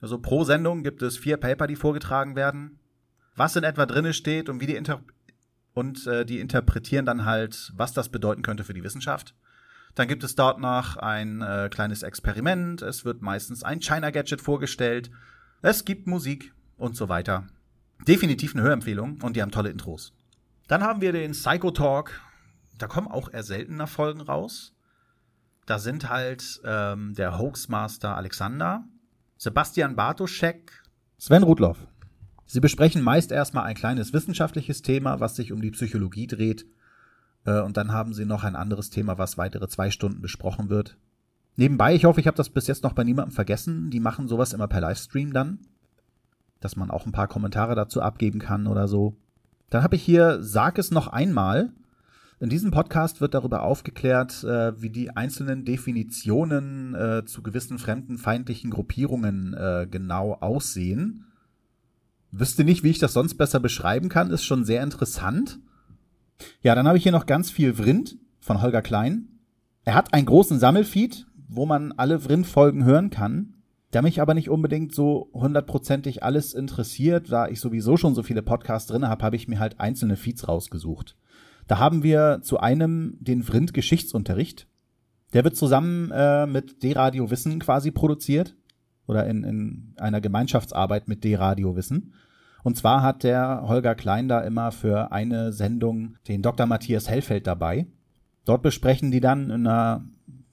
Also 0.00 0.18
pro 0.18 0.42
Sendung 0.42 0.82
gibt 0.82 1.02
es 1.02 1.18
vier 1.18 1.36
Paper, 1.36 1.68
die 1.68 1.76
vorgetragen 1.76 2.34
werden. 2.34 2.80
Was 3.36 3.54
in 3.54 3.64
etwa 3.64 3.86
drinne 3.86 4.12
steht 4.12 4.48
und 4.48 4.60
wie 4.60 4.66
die 4.66 4.74
Inter 4.76 5.02
und 5.76 6.06
äh, 6.06 6.24
die 6.24 6.40
interpretieren 6.40 7.04
dann 7.04 7.26
halt, 7.26 7.70
was 7.76 7.92
das 7.92 8.08
bedeuten 8.08 8.40
könnte 8.40 8.64
für 8.64 8.72
die 8.72 8.82
Wissenschaft. 8.82 9.34
Dann 9.94 10.08
gibt 10.08 10.24
es 10.24 10.34
dort 10.34 10.58
noch 10.58 10.96
ein 10.96 11.42
äh, 11.42 11.68
kleines 11.70 12.02
Experiment. 12.02 12.80
Es 12.80 13.04
wird 13.04 13.20
meistens 13.20 13.62
ein 13.62 13.80
China-Gadget 13.80 14.40
vorgestellt. 14.40 15.10
Es 15.60 15.84
gibt 15.84 16.06
Musik 16.06 16.54
und 16.78 16.96
so 16.96 17.10
weiter. 17.10 17.46
Definitiv 18.08 18.54
eine 18.54 18.62
Hörempfehlung 18.62 19.20
und 19.20 19.36
die 19.36 19.42
haben 19.42 19.50
tolle 19.50 19.68
Intros. 19.68 20.14
Dann 20.66 20.82
haben 20.82 21.02
wir 21.02 21.12
den 21.12 21.32
Psycho 21.32 21.70
Talk. 21.70 22.22
Da 22.78 22.86
kommen 22.86 23.08
auch 23.08 23.30
eher 23.30 23.42
seltener 23.42 23.86
Folgen 23.86 24.22
raus. 24.22 24.72
Da 25.66 25.78
sind 25.78 26.08
halt 26.08 26.58
ähm, 26.64 27.12
der 27.14 27.38
Hoaxmaster 27.38 28.16
Alexander, 28.16 28.84
Sebastian 29.36 29.94
Bartoschek, 29.94 30.72
Sven 31.18 31.42
Rudloff. 31.42 31.86
Sie 32.46 32.60
besprechen 32.60 33.02
meist 33.02 33.32
erstmal 33.32 33.64
ein 33.64 33.74
kleines 33.74 34.12
wissenschaftliches 34.12 34.82
Thema, 34.82 35.20
was 35.20 35.36
sich 35.36 35.52
um 35.52 35.60
die 35.60 35.72
Psychologie 35.72 36.26
dreht 36.26 36.66
äh, 37.46 37.60
und 37.60 37.76
dann 37.76 37.92
haben 37.92 38.12
sie 38.12 38.26
noch 38.26 38.44
ein 38.44 38.56
anderes 38.56 38.90
Thema, 38.90 39.16
was 39.16 39.38
weitere 39.38 39.68
zwei 39.68 39.90
Stunden 39.90 40.20
besprochen 40.20 40.68
wird. 40.68 40.98
Nebenbei, 41.56 41.94
ich 41.94 42.04
hoffe, 42.04 42.20
ich 42.20 42.26
habe 42.26 42.36
das 42.36 42.50
bis 42.50 42.66
jetzt 42.66 42.82
noch 42.82 42.92
bei 42.92 43.04
niemandem 43.04 43.34
vergessen. 43.34 43.90
Die 43.90 44.00
machen 44.00 44.28
sowas 44.28 44.52
immer 44.52 44.68
per 44.68 44.82
Livestream 44.82 45.32
dann. 45.32 45.60
Dass 46.60 46.76
man 46.76 46.90
auch 46.90 47.06
ein 47.06 47.12
paar 47.12 47.28
Kommentare 47.28 47.74
dazu 47.74 48.02
abgeben 48.02 48.40
kann 48.40 48.66
oder 48.66 48.88
so. 48.88 49.16
Dann 49.70 49.82
habe 49.82 49.96
ich 49.96 50.02
hier 50.02 50.42
Sag 50.42 50.78
es 50.78 50.90
noch 50.90 51.08
einmal. 51.08 51.72
In 52.38 52.50
diesem 52.50 52.70
Podcast 52.70 53.22
wird 53.22 53.32
darüber 53.32 53.62
aufgeklärt, 53.62 54.44
äh, 54.44 54.80
wie 54.80 54.90
die 54.90 55.16
einzelnen 55.16 55.64
Definitionen 55.64 56.94
äh, 56.94 57.24
zu 57.24 57.42
gewissen 57.42 57.78
fremdenfeindlichen 57.78 58.70
Gruppierungen 58.70 59.54
äh, 59.54 59.86
genau 59.90 60.34
aussehen. 60.34 61.25
Wüsste 62.30 62.64
nicht, 62.64 62.82
wie 62.82 62.90
ich 62.90 62.98
das 62.98 63.12
sonst 63.12 63.34
besser 63.34 63.60
beschreiben 63.60 64.08
kann, 64.08 64.30
ist 64.30 64.44
schon 64.44 64.64
sehr 64.64 64.82
interessant. 64.82 65.58
Ja, 66.62 66.74
dann 66.74 66.86
habe 66.86 66.98
ich 66.98 67.02
hier 67.02 67.12
noch 67.12 67.26
ganz 67.26 67.50
viel 67.50 67.74
Vrind 67.74 68.16
von 68.40 68.62
Holger 68.62 68.82
Klein. 68.82 69.28
Er 69.84 69.94
hat 69.94 70.12
einen 70.12 70.26
großen 70.26 70.58
Sammelfeed, 70.58 71.26
wo 71.48 71.66
man 71.66 71.92
alle 71.92 72.20
Vrind-Folgen 72.20 72.84
hören 72.84 73.10
kann. 73.10 73.54
Da 73.90 74.02
mich 74.02 74.20
aber 74.20 74.34
nicht 74.34 74.50
unbedingt 74.50 74.94
so 74.94 75.30
hundertprozentig 75.32 76.22
alles 76.22 76.54
interessiert, 76.54 77.30
da 77.30 77.48
ich 77.48 77.60
sowieso 77.60 77.96
schon 77.96 78.14
so 78.14 78.22
viele 78.22 78.42
Podcasts 78.42 78.90
drin 78.90 79.08
habe, 79.08 79.24
habe 79.24 79.36
ich 79.36 79.48
mir 79.48 79.58
halt 79.58 79.80
einzelne 79.80 80.16
Feeds 80.16 80.48
rausgesucht. 80.48 81.16
Da 81.66 81.78
haben 81.78 82.02
wir 82.02 82.40
zu 82.42 82.58
einem 82.58 83.16
den 83.20 83.42
Vrind 83.42 83.74
Geschichtsunterricht. 83.74 84.68
Der 85.32 85.44
wird 85.44 85.56
zusammen 85.56 86.10
äh, 86.10 86.46
mit 86.46 86.82
D-Radio 86.82 87.30
Wissen 87.30 87.58
quasi 87.58 87.90
produziert 87.90 88.56
oder 89.06 89.26
in, 89.26 89.44
in 89.44 89.94
einer 89.96 90.20
Gemeinschaftsarbeit 90.20 91.08
mit 91.08 91.24
D-Radio 91.24 91.76
Wissen. 91.76 92.12
Und 92.62 92.76
zwar 92.76 93.02
hat 93.02 93.22
der 93.22 93.62
Holger 93.66 93.94
Klein 93.94 94.28
da 94.28 94.40
immer 94.40 94.72
für 94.72 95.12
eine 95.12 95.52
Sendung 95.52 96.16
den 96.26 96.42
Dr. 96.42 96.66
Matthias 96.66 97.08
Hellfeld 97.08 97.46
dabei. 97.46 97.86
Dort 98.44 98.62
besprechen 98.62 99.10
die 99.10 99.20
dann 99.20 99.50
in 99.50 99.66
einer 99.66 100.04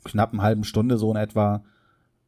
knappen 0.03 0.41
halben 0.41 0.63
Stunde 0.63 0.97
so 0.97 1.11
in 1.11 1.17
etwa, 1.17 1.63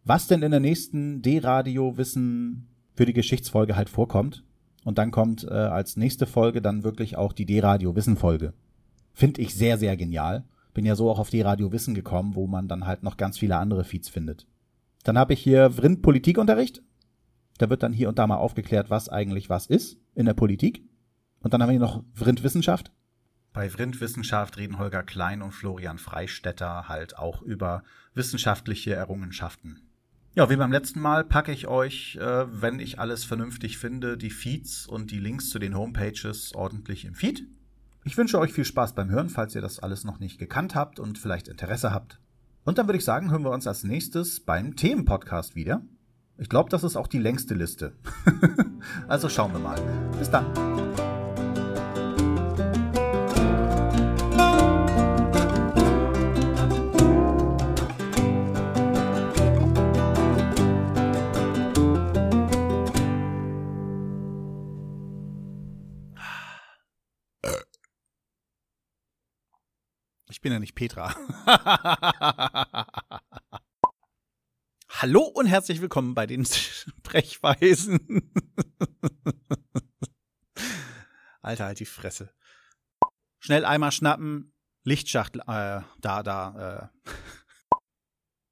was 0.03 0.27
denn 0.27 0.41
in 0.41 0.51
der 0.51 0.59
nächsten 0.59 1.21
D-Radio 1.21 1.97
Wissen 1.97 2.67
für 2.95 3.05
die 3.05 3.13
Geschichtsfolge 3.13 3.75
halt 3.75 3.89
vorkommt. 3.89 4.43
Und 4.83 4.97
dann 4.97 5.11
kommt 5.11 5.43
äh, 5.43 5.53
als 5.53 5.97
nächste 5.97 6.27
Folge 6.27 6.61
dann 6.61 6.83
wirklich 6.83 7.17
auch 7.17 7.33
die 7.33 7.45
D-Radio 7.45 7.95
Wissen 7.95 8.17
Folge. 8.17 8.53
Finde 9.13 9.41
ich 9.41 9.55
sehr, 9.55 9.77
sehr 9.77 9.97
genial. 9.97 10.45
Bin 10.73 10.85
ja 10.85 10.95
so 10.95 11.09
auch 11.09 11.19
auf 11.19 11.29
D-Radio 11.29 11.71
Wissen 11.71 11.95
gekommen, 11.95 12.35
wo 12.35 12.47
man 12.47 12.67
dann 12.67 12.85
halt 12.85 13.01
noch 13.01 13.17
ganz 13.17 13.37
viele 13.39 13.57
andere 13.57 13.83
Feeds 13.83 14.09
findet. 14.09 14.45
Dann 15.05 15.19
habe 15.19 15.33
ich 15.33 15.39
hier 15.39 15.69
Vrind 15.71 16.01
Politikunterricht. 16.01 16.81
Da 17.59 17.69
wird 17.69 17.83
dann 17.83 17.93
hier 17.93 18.09
und 18.09 18.19
da 18.19 18.27
mal 18.27 18.37
aufgeklärt, 18.37 18.89
was 18.89 19.07
eigentlich 19.07 19.49
was 19.49 19.67
ist 19.67 19.97
in 20.15 20.25
der 20.25 20.33
Politik. 20.33 20.83
Und 21.39 21.53
dann 21.53 21.61
haben 21.61 21.69
wir 21.69 21.73
hier 21.73 21.79
noch 21.79 22.03
Vrind 22.13 22.43
Wissenschaft. 22.43 22.91
Bei 23.53 23.69
Vrind 23.69 24.01
Wissenschaft 24.01 24.57
reden 24.57 24.79
Holger 24.79 25.03
Klein 25.03 25.43
und 25.43 25.51
Florian 25.51 25.99
Freistetter 25.99 26.89
halt 26.89 27.17
auch 27.19 27.43
über 27.43 27.83
wissenschaftliche 28.15 28.95
Errungenschaften. 28.95 29.79
Ja, 30.33 30.49
wie 30.49 30.57
beim 30.57 30.71
letzten 30.71 30.99
Mal 30.99 31.23
packe 31.23 31.51
ich 31.51 31.67
euch, 31.67 32.17
äh, 32.17 32.61
wenn 32.61 32.79
ich 32.79 32.99
alles 32.99 33.23
vernünftig 33.23 33.77
finde, 33.77 34.17
die 34.17 34.31
Feeds 34.31 34.87
und 34.87 35.11
die 35.11 35.19
Links 35.19 35.49
zu 35.49 35.59
den 35.59 35.77
Homepages 35.77 36.53
ordentlich 36.55 37.05
im 37.05 37.13
Feed. 37.13 37.47
Ich 38.03 38.17
wünsche 38.17 38.39
euch 38.39 38.53
viel 38.53 38.65
Spaß 38.65 38.95
beim 38.95 39.11
Hören, 39.11 39.29
falls 39.29 39.53
ihr 39.53 39.61
das 39.61 39.79
alles 39.79 40.03
noch 40.03 40.19
nicht 40.19 40.39
gekannt 40.39 40.73
habt 40.73 40.99
und 40.99 41.19
vielleicht 41.19 41.47
Interesse 41.47 41.91
habt. 41.91 42.19
Und 42.65 42.79
dann 42.79 42.87
würde 42.87 42.97
ich 42.97 43.05
sagen, 43.05 43.31
hören 43.31 43.43
wir 43.43 43.51
uns 43.51 43.67
als 43.67 43.83
nächstes 43.83 44.39
beim 44.39 44.75
Themenpodcast 44.75 45.55
wieder. 45.55 45.83
Ich 46.37 46.49
glaube, 46.49 46.69
das 46.69 46.83
ist 46.83 46.97
auch 46.97 47.07
die 47.07 47.19
längste 47.19 47.53
Liste. 47.53 47.93
also 49.07 49.29
schauen 49.29 49.53
wir 49.53 49.59
mal. 49.59 49.79
Bis 50.17 50.29
dann. 50.29 50.45
Ich 70.35 70.41
bin 70.41 70.51
ja 70.51 70.59
nicht 70.59 70.75
Petra. 70.75 71.15
Hallo 74.89 75.21
und 75.21 75.45
herzlich 75.45 75.79
willkommen 75.79 76.13
bei 76.13 76.27
den 76.27 76.43
Sprechweisen. 76.45 78.33
Alter, 81.41 81.63
halt 81.63 81.79
die 81.79 81.85
Fresse. 81.85 82.33
Schnell 83.39 83.63
Eimer 83.63 83.93
schnappen, 83.93 84.53
Lichtschachtel, 84.83 85.39
äh, 85.43 85.79
da, 86.01 86.21
da, 86.21 86.91
äh. 86.99 87.09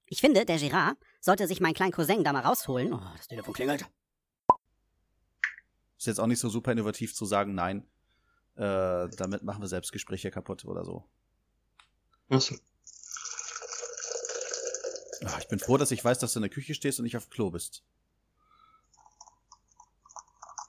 Ich 0.06 0.22
finde, 0.22 0.46
der 0.46 0.60
Girard 0.60 0.96
sollte 1.20 1.48
sich 1.48 1.60
meinen 1.60 1.74
kleinen 1.74 1.92
Cousin 1.92 2.24
da 2.24 2.32
mal 2.32 2.44
rausholen. 2.44 2.94
Oh, 2.94 3.02
das 3.18 3.28
Telefon 3.28 3.54
klingelt. 3.54 3.86
Ist 5.98 6.08
jetzt 6.08 6.22
auch 6.22 6.28
nicht 6.28 6.40
so 6.40 6.48
super 6.48 6.72
innovativ 6.72 7.14
zu 7.14 7.26
sagen, 7.26 7.54
nein, 7.54 7.86
äh, 8.56 9.10
damit 9.18 9.44
machen 9.44 9.62
wir 9.62 9.68
Selbstgespräche 9.68 10.32
kaputt 10.32 10.64
oder 10.64 10.86
so. 10.86 11.04
Achso. 12.34 12.56
Ah, 15.24 15.38
ich 15.40 15.48
bin 15.48 15.60
froh, 15.60 15.78
dass 15.78 15.92
ich 15.92 16.04
weiß, 16.04 16.18
dass 16.18 16.34
du 16.34 16.40
in 16.40 16.44
der 16.44 16.50
Küche 16.50 16.74
stehst 16.74 16.98
und 17.00 17.04
nicht 17.04 17.16
auf 17.16 17.28
dem 17.28 17.32
Klo 17.32 17.52
bist. 17.52 17.84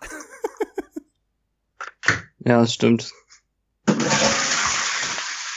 Ja, 2.46 2.61
das 2.61 2.74
stimmt. 2.74 3.11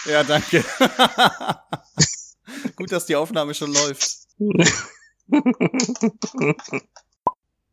Ja, 0.06 0.24
danke. 0.24 0.64
Gut, 2.78 2.94
dass 2.94 3.06
die 3.08 3.18
Aufnahme 3.18 3.54
schon 3.54 3.74
läuft. 3.74 4.20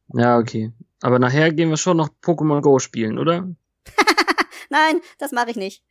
ja, 0.08 0.36
okay. 0.36 0.72
Aber 1.00 1.20
nachher 1.20 1.52
gehen 1.52 1.70
wir 1.70 1.76
schon 1.76 1.96
noch 1.96 2.08
Pokémon 2.08 2.60
Go 2.60 2.80
spielen, 2.80 3.20
oder? 3.20 3.54
Nein, 4.68 5.00
das 5.18 5.30
mache 5.30 5.50
ich 5.50 5.56
nicht. 5.56 5.84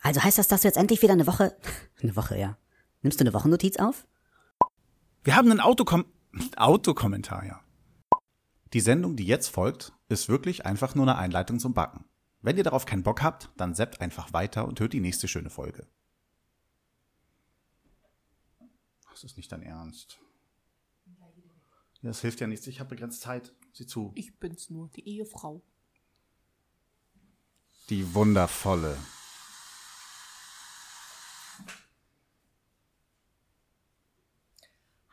Also 0.00 0.22
heißt 0.22 0.38
das, 0.38 0.48
dass 0.48 0.62
du 0.62 0.68
jetzt 0.68 0.76
endlich 0.76 1.02
wieder 1.02 1.12
eine 1.12 1.26
Woche. 1.26 1.56
Eine 2.02 2.16
Woche, 2.16 2.38
ja. 2.38 2.56
Nimmst 3.02 3.20
du 3.20 3.24
eine 3.24 3.34
Wochennotiz 3.34 3.76
auf? 3.78 4.06
Wir 5.22 5.36
haben 5.36 5.50
einen 5.50 5.60
Autokom 5.60 6.06
Autokommentar, 6.56 7.44
ja. 7.44 7.60
Die 8.72 8.80
Sendung, 8.80 9.16
die 9.16 9.26
jetzt 9.26 9.48
folgt, 9.48 9.92
ist 10.08 10.28
wirklich 10.28 10.64
einfach 10.64 10.94
nur 10.94 11.04
eine 11.04 11.18
Einleitung 11.18 11.58
zum 11.58 11.74
Backen. 11.74 12.04
Wenn 12.40 12.56
ihr 12.56 12.64
darauf 12.64 12.86
keinen 12.86 13.02
Bock 13.02 13.22
habt, 13.22 13.50
dann 13.56 13.74
seppt 13.74 14.00
einfach 14.00 14.32
weiter 14.32 14.66
und 14.66 14.80
hört 14.80 14.92
die 14.92 15.00
nächste 15.00 15.28
schöne 15.28 15.50
Folge. 15.50 15.86
Das 19.10 19.24
ist 19.24 19.36
nicht 19.36 19.52
dein 19.52 19.62
Ernst. 19.62 20.18
Ja, 22.00 22.08
das 22.08 22.22
hilft 22.22 22.40
ja 22.40 22.46
nichts. 22.46 22.66
Ich 22.66 22.80
habe 22.80 22.90
begrenzt 22.90 23.20
Zeit. 23.20 23.52
Sieh 23.72 23.86
zu. 23.86 24.12
Ich 24.14 24.38
bin's 24.38 24.70
nur, 24.70 24.88
die 24.88 25.06
Ehefrau. 25.06 25.62
Die 27.90 28.14
wundervolle. 28.14 28.96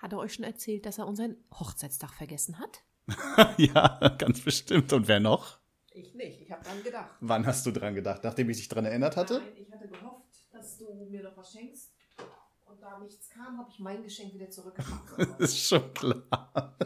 Hat 0.08 0.14
er 0.14 0.20
euch 0.20 0.36
schon 0.36 0.46
erzählt, 0.46 0.86
dass 0.86 1.00
er 1.00 1.06
unseren 1.06 1.36
Hochzeitstag 1.60 2.14
vergessen 2.14 2.60
hat? 2.60 2.82
ja, 3.58 4.16
ganz 4.18 4.40
bestimmt. 4.40 4.94
Und 4.94 5.10
wer 5.10 5.20
noch? 5.20 5.60
Ich 5.92 6.16
nicht, 6.16 6.40
ich 6.40 6.50
habe 6.50 6.64
dran 6.64 6.82
gedacht. 6.82 7.10
Wann 7.20 7.46
hast 7.46 7.66
du 7.66 7.72
dran 7.72 7.94
gedacht? 7.94 8.24
Nachdem 8.24 8.50
ich 8.50 8.56
dich 8.56 8.70
dran 8.70 8.86
erinnert 8.86 9.18
hatte? 9.18 9.42
Nein, 9.44 9.52
ich 9.58 9.70
hatte 9.70 9.90
gehofft, 9.90 10.48
dass 10.54 10.78
du 10.78 10.94
mir 11.10 11.24
noch 11.24 11.36
was 11.36 11.52
schenkst. 11.52 11.92
Und 12.64 12.82
da 12.82 12.98
nichts 13.00 13.30
kam, 13.30 13.58
habe 13.58 13.70
ich 13.70 13.80
mein 13.80 14.02
Geschenk 14.02 14.34
wieder 14.34 14.50
zurückgebracht. 14.50 15.20
ist 15.40 15.60
schon 15.60 15.94
klar. 15.94 16.78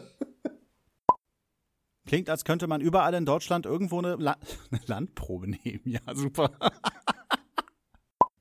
Klingt, 2.07 2.27
als 2.27 2.43
könnte 2.43 2.65
man 2.65 2.81
überall 2.81 3.13
in 3.13 3.27
Deutschland 3.27 3.67
irgendwo 3.67 3.99
eine, 3.99 4.15
La 4.15 4.35
eine 4.71 4.81
Landprobe 4.87 5.47
nehmen. 5.47 5.83
Ja, 5.85 6.01
super. 6.15 6.57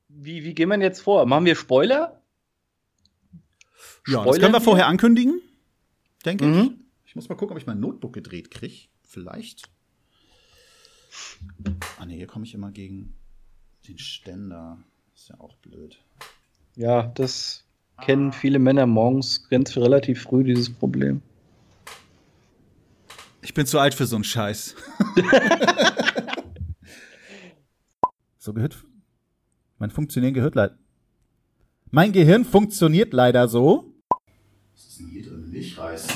Wie, 0.07 0.43
wie 0.43 0.55
gehen 0.55 0.69
wir 0.69 0.79
jetzt 0.79 1.01
vor? 1.01 1.27
Machen 1.27 1.45
wir 1.45 1.55
Spoiler? 1.55 2.20
Ja, 4.07 4.23
das 4.25 4.39
können 4.39 4.53
wir 4.53 4.61
vorher 4.61 4.87
ankündigen, 4.87 5.41
denke 6.25 6.45
Mhm. 6.45 6.59
ich. 6.59 6.71
Ich 7.09 7.15
muss 7.15 7.27
mal 7.29 7.35
gucken, 7.35 7.53
ob 7.55 7.61
ich 7.61 7.67
mein 7.67 7.79
Notebook 7.79 8.13
gedreht 8.13 8.49
kriege. 8.51 8.87
Vielleicht. 9.03 9.69
Ah 11.99 12.05
ne, 12.05 12.13
hier 12.15 12.27
komme 12.27 12.45
ich 12.45 12.53
immer 12.53 12.71
gegen 12.71 13.13
den 13.87 13.97
Ständer. 13.97 14.77
Ist 15.13 15.27
ja 15.29 15.39
auch 15.39 15.55
blöd. 15.57 15.97
Ja, 16.75 17.07
das 17.15 17.65
kennen 18.01 18.31
viele 18.31 18.59
Männer 18.59 18.85
morgens 18.85 19.47
ganz 19.49 19.75
relativ 19.75 20.21
früh, 20.23 20.43
dieses 20.45 20.69
Problem. 20.71 21.21
Ich 23.41 23.53
bin 23.53 23.65
zu 23.65 23.77
alt 23.79 23.93
für 23.93 24.05
so 24.05 24.15
einen 24.15 24.23
Scheiß. 24.23 24.75
so 28.37 28.53
gehört. 28.53 28.83
Mein 29.79 29.91
Funktionieren 29.91 30.33
gehört 30.33 30.55
leider. 30.55 30.77
Mein 31.89 32.11
Gehirn 32.13 32.45
funktioniert 32.45 33.13
leider 33.13 33.47
so. 33.47 33.90
Was 34.81 34.89
ist 34.89 34.99
denn 34.99 35.07
hier 35.09 35.23
drin? 35.23 35.51
Milchreis. 35.51 36.07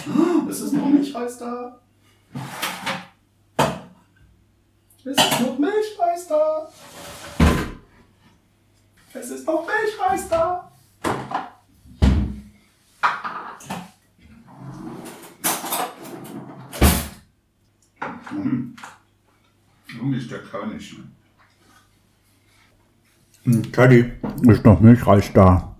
Es 0.50 0.60
ist 0.62 0.74
noch 0.74 0.88
Milchreis 0.88 1.38
da. 1.38 1.80
Es 5.04 5.18
ist 5.18 5.40
noch 5.40 5.60
Milchreis 5.60 6.28
da. 6.28 6.68
Es 9.14 9.30
ist 9.30 9.46
noch 9.46 9.68
Milchreis 9.68 10.28
da. 10.30 10.72
Junge 19.96 20.18
ist 20.18 20.32
der 20.32 20.40
König. 20.40 20.98
Ne? 20.98 21.04
Hm, 23.44 23.72
Teddy, 23.72 24.12
ist 24.50 24.66
noch 24.66 24.82
Milchreis 24.82 25.32
da? 25.34 25.72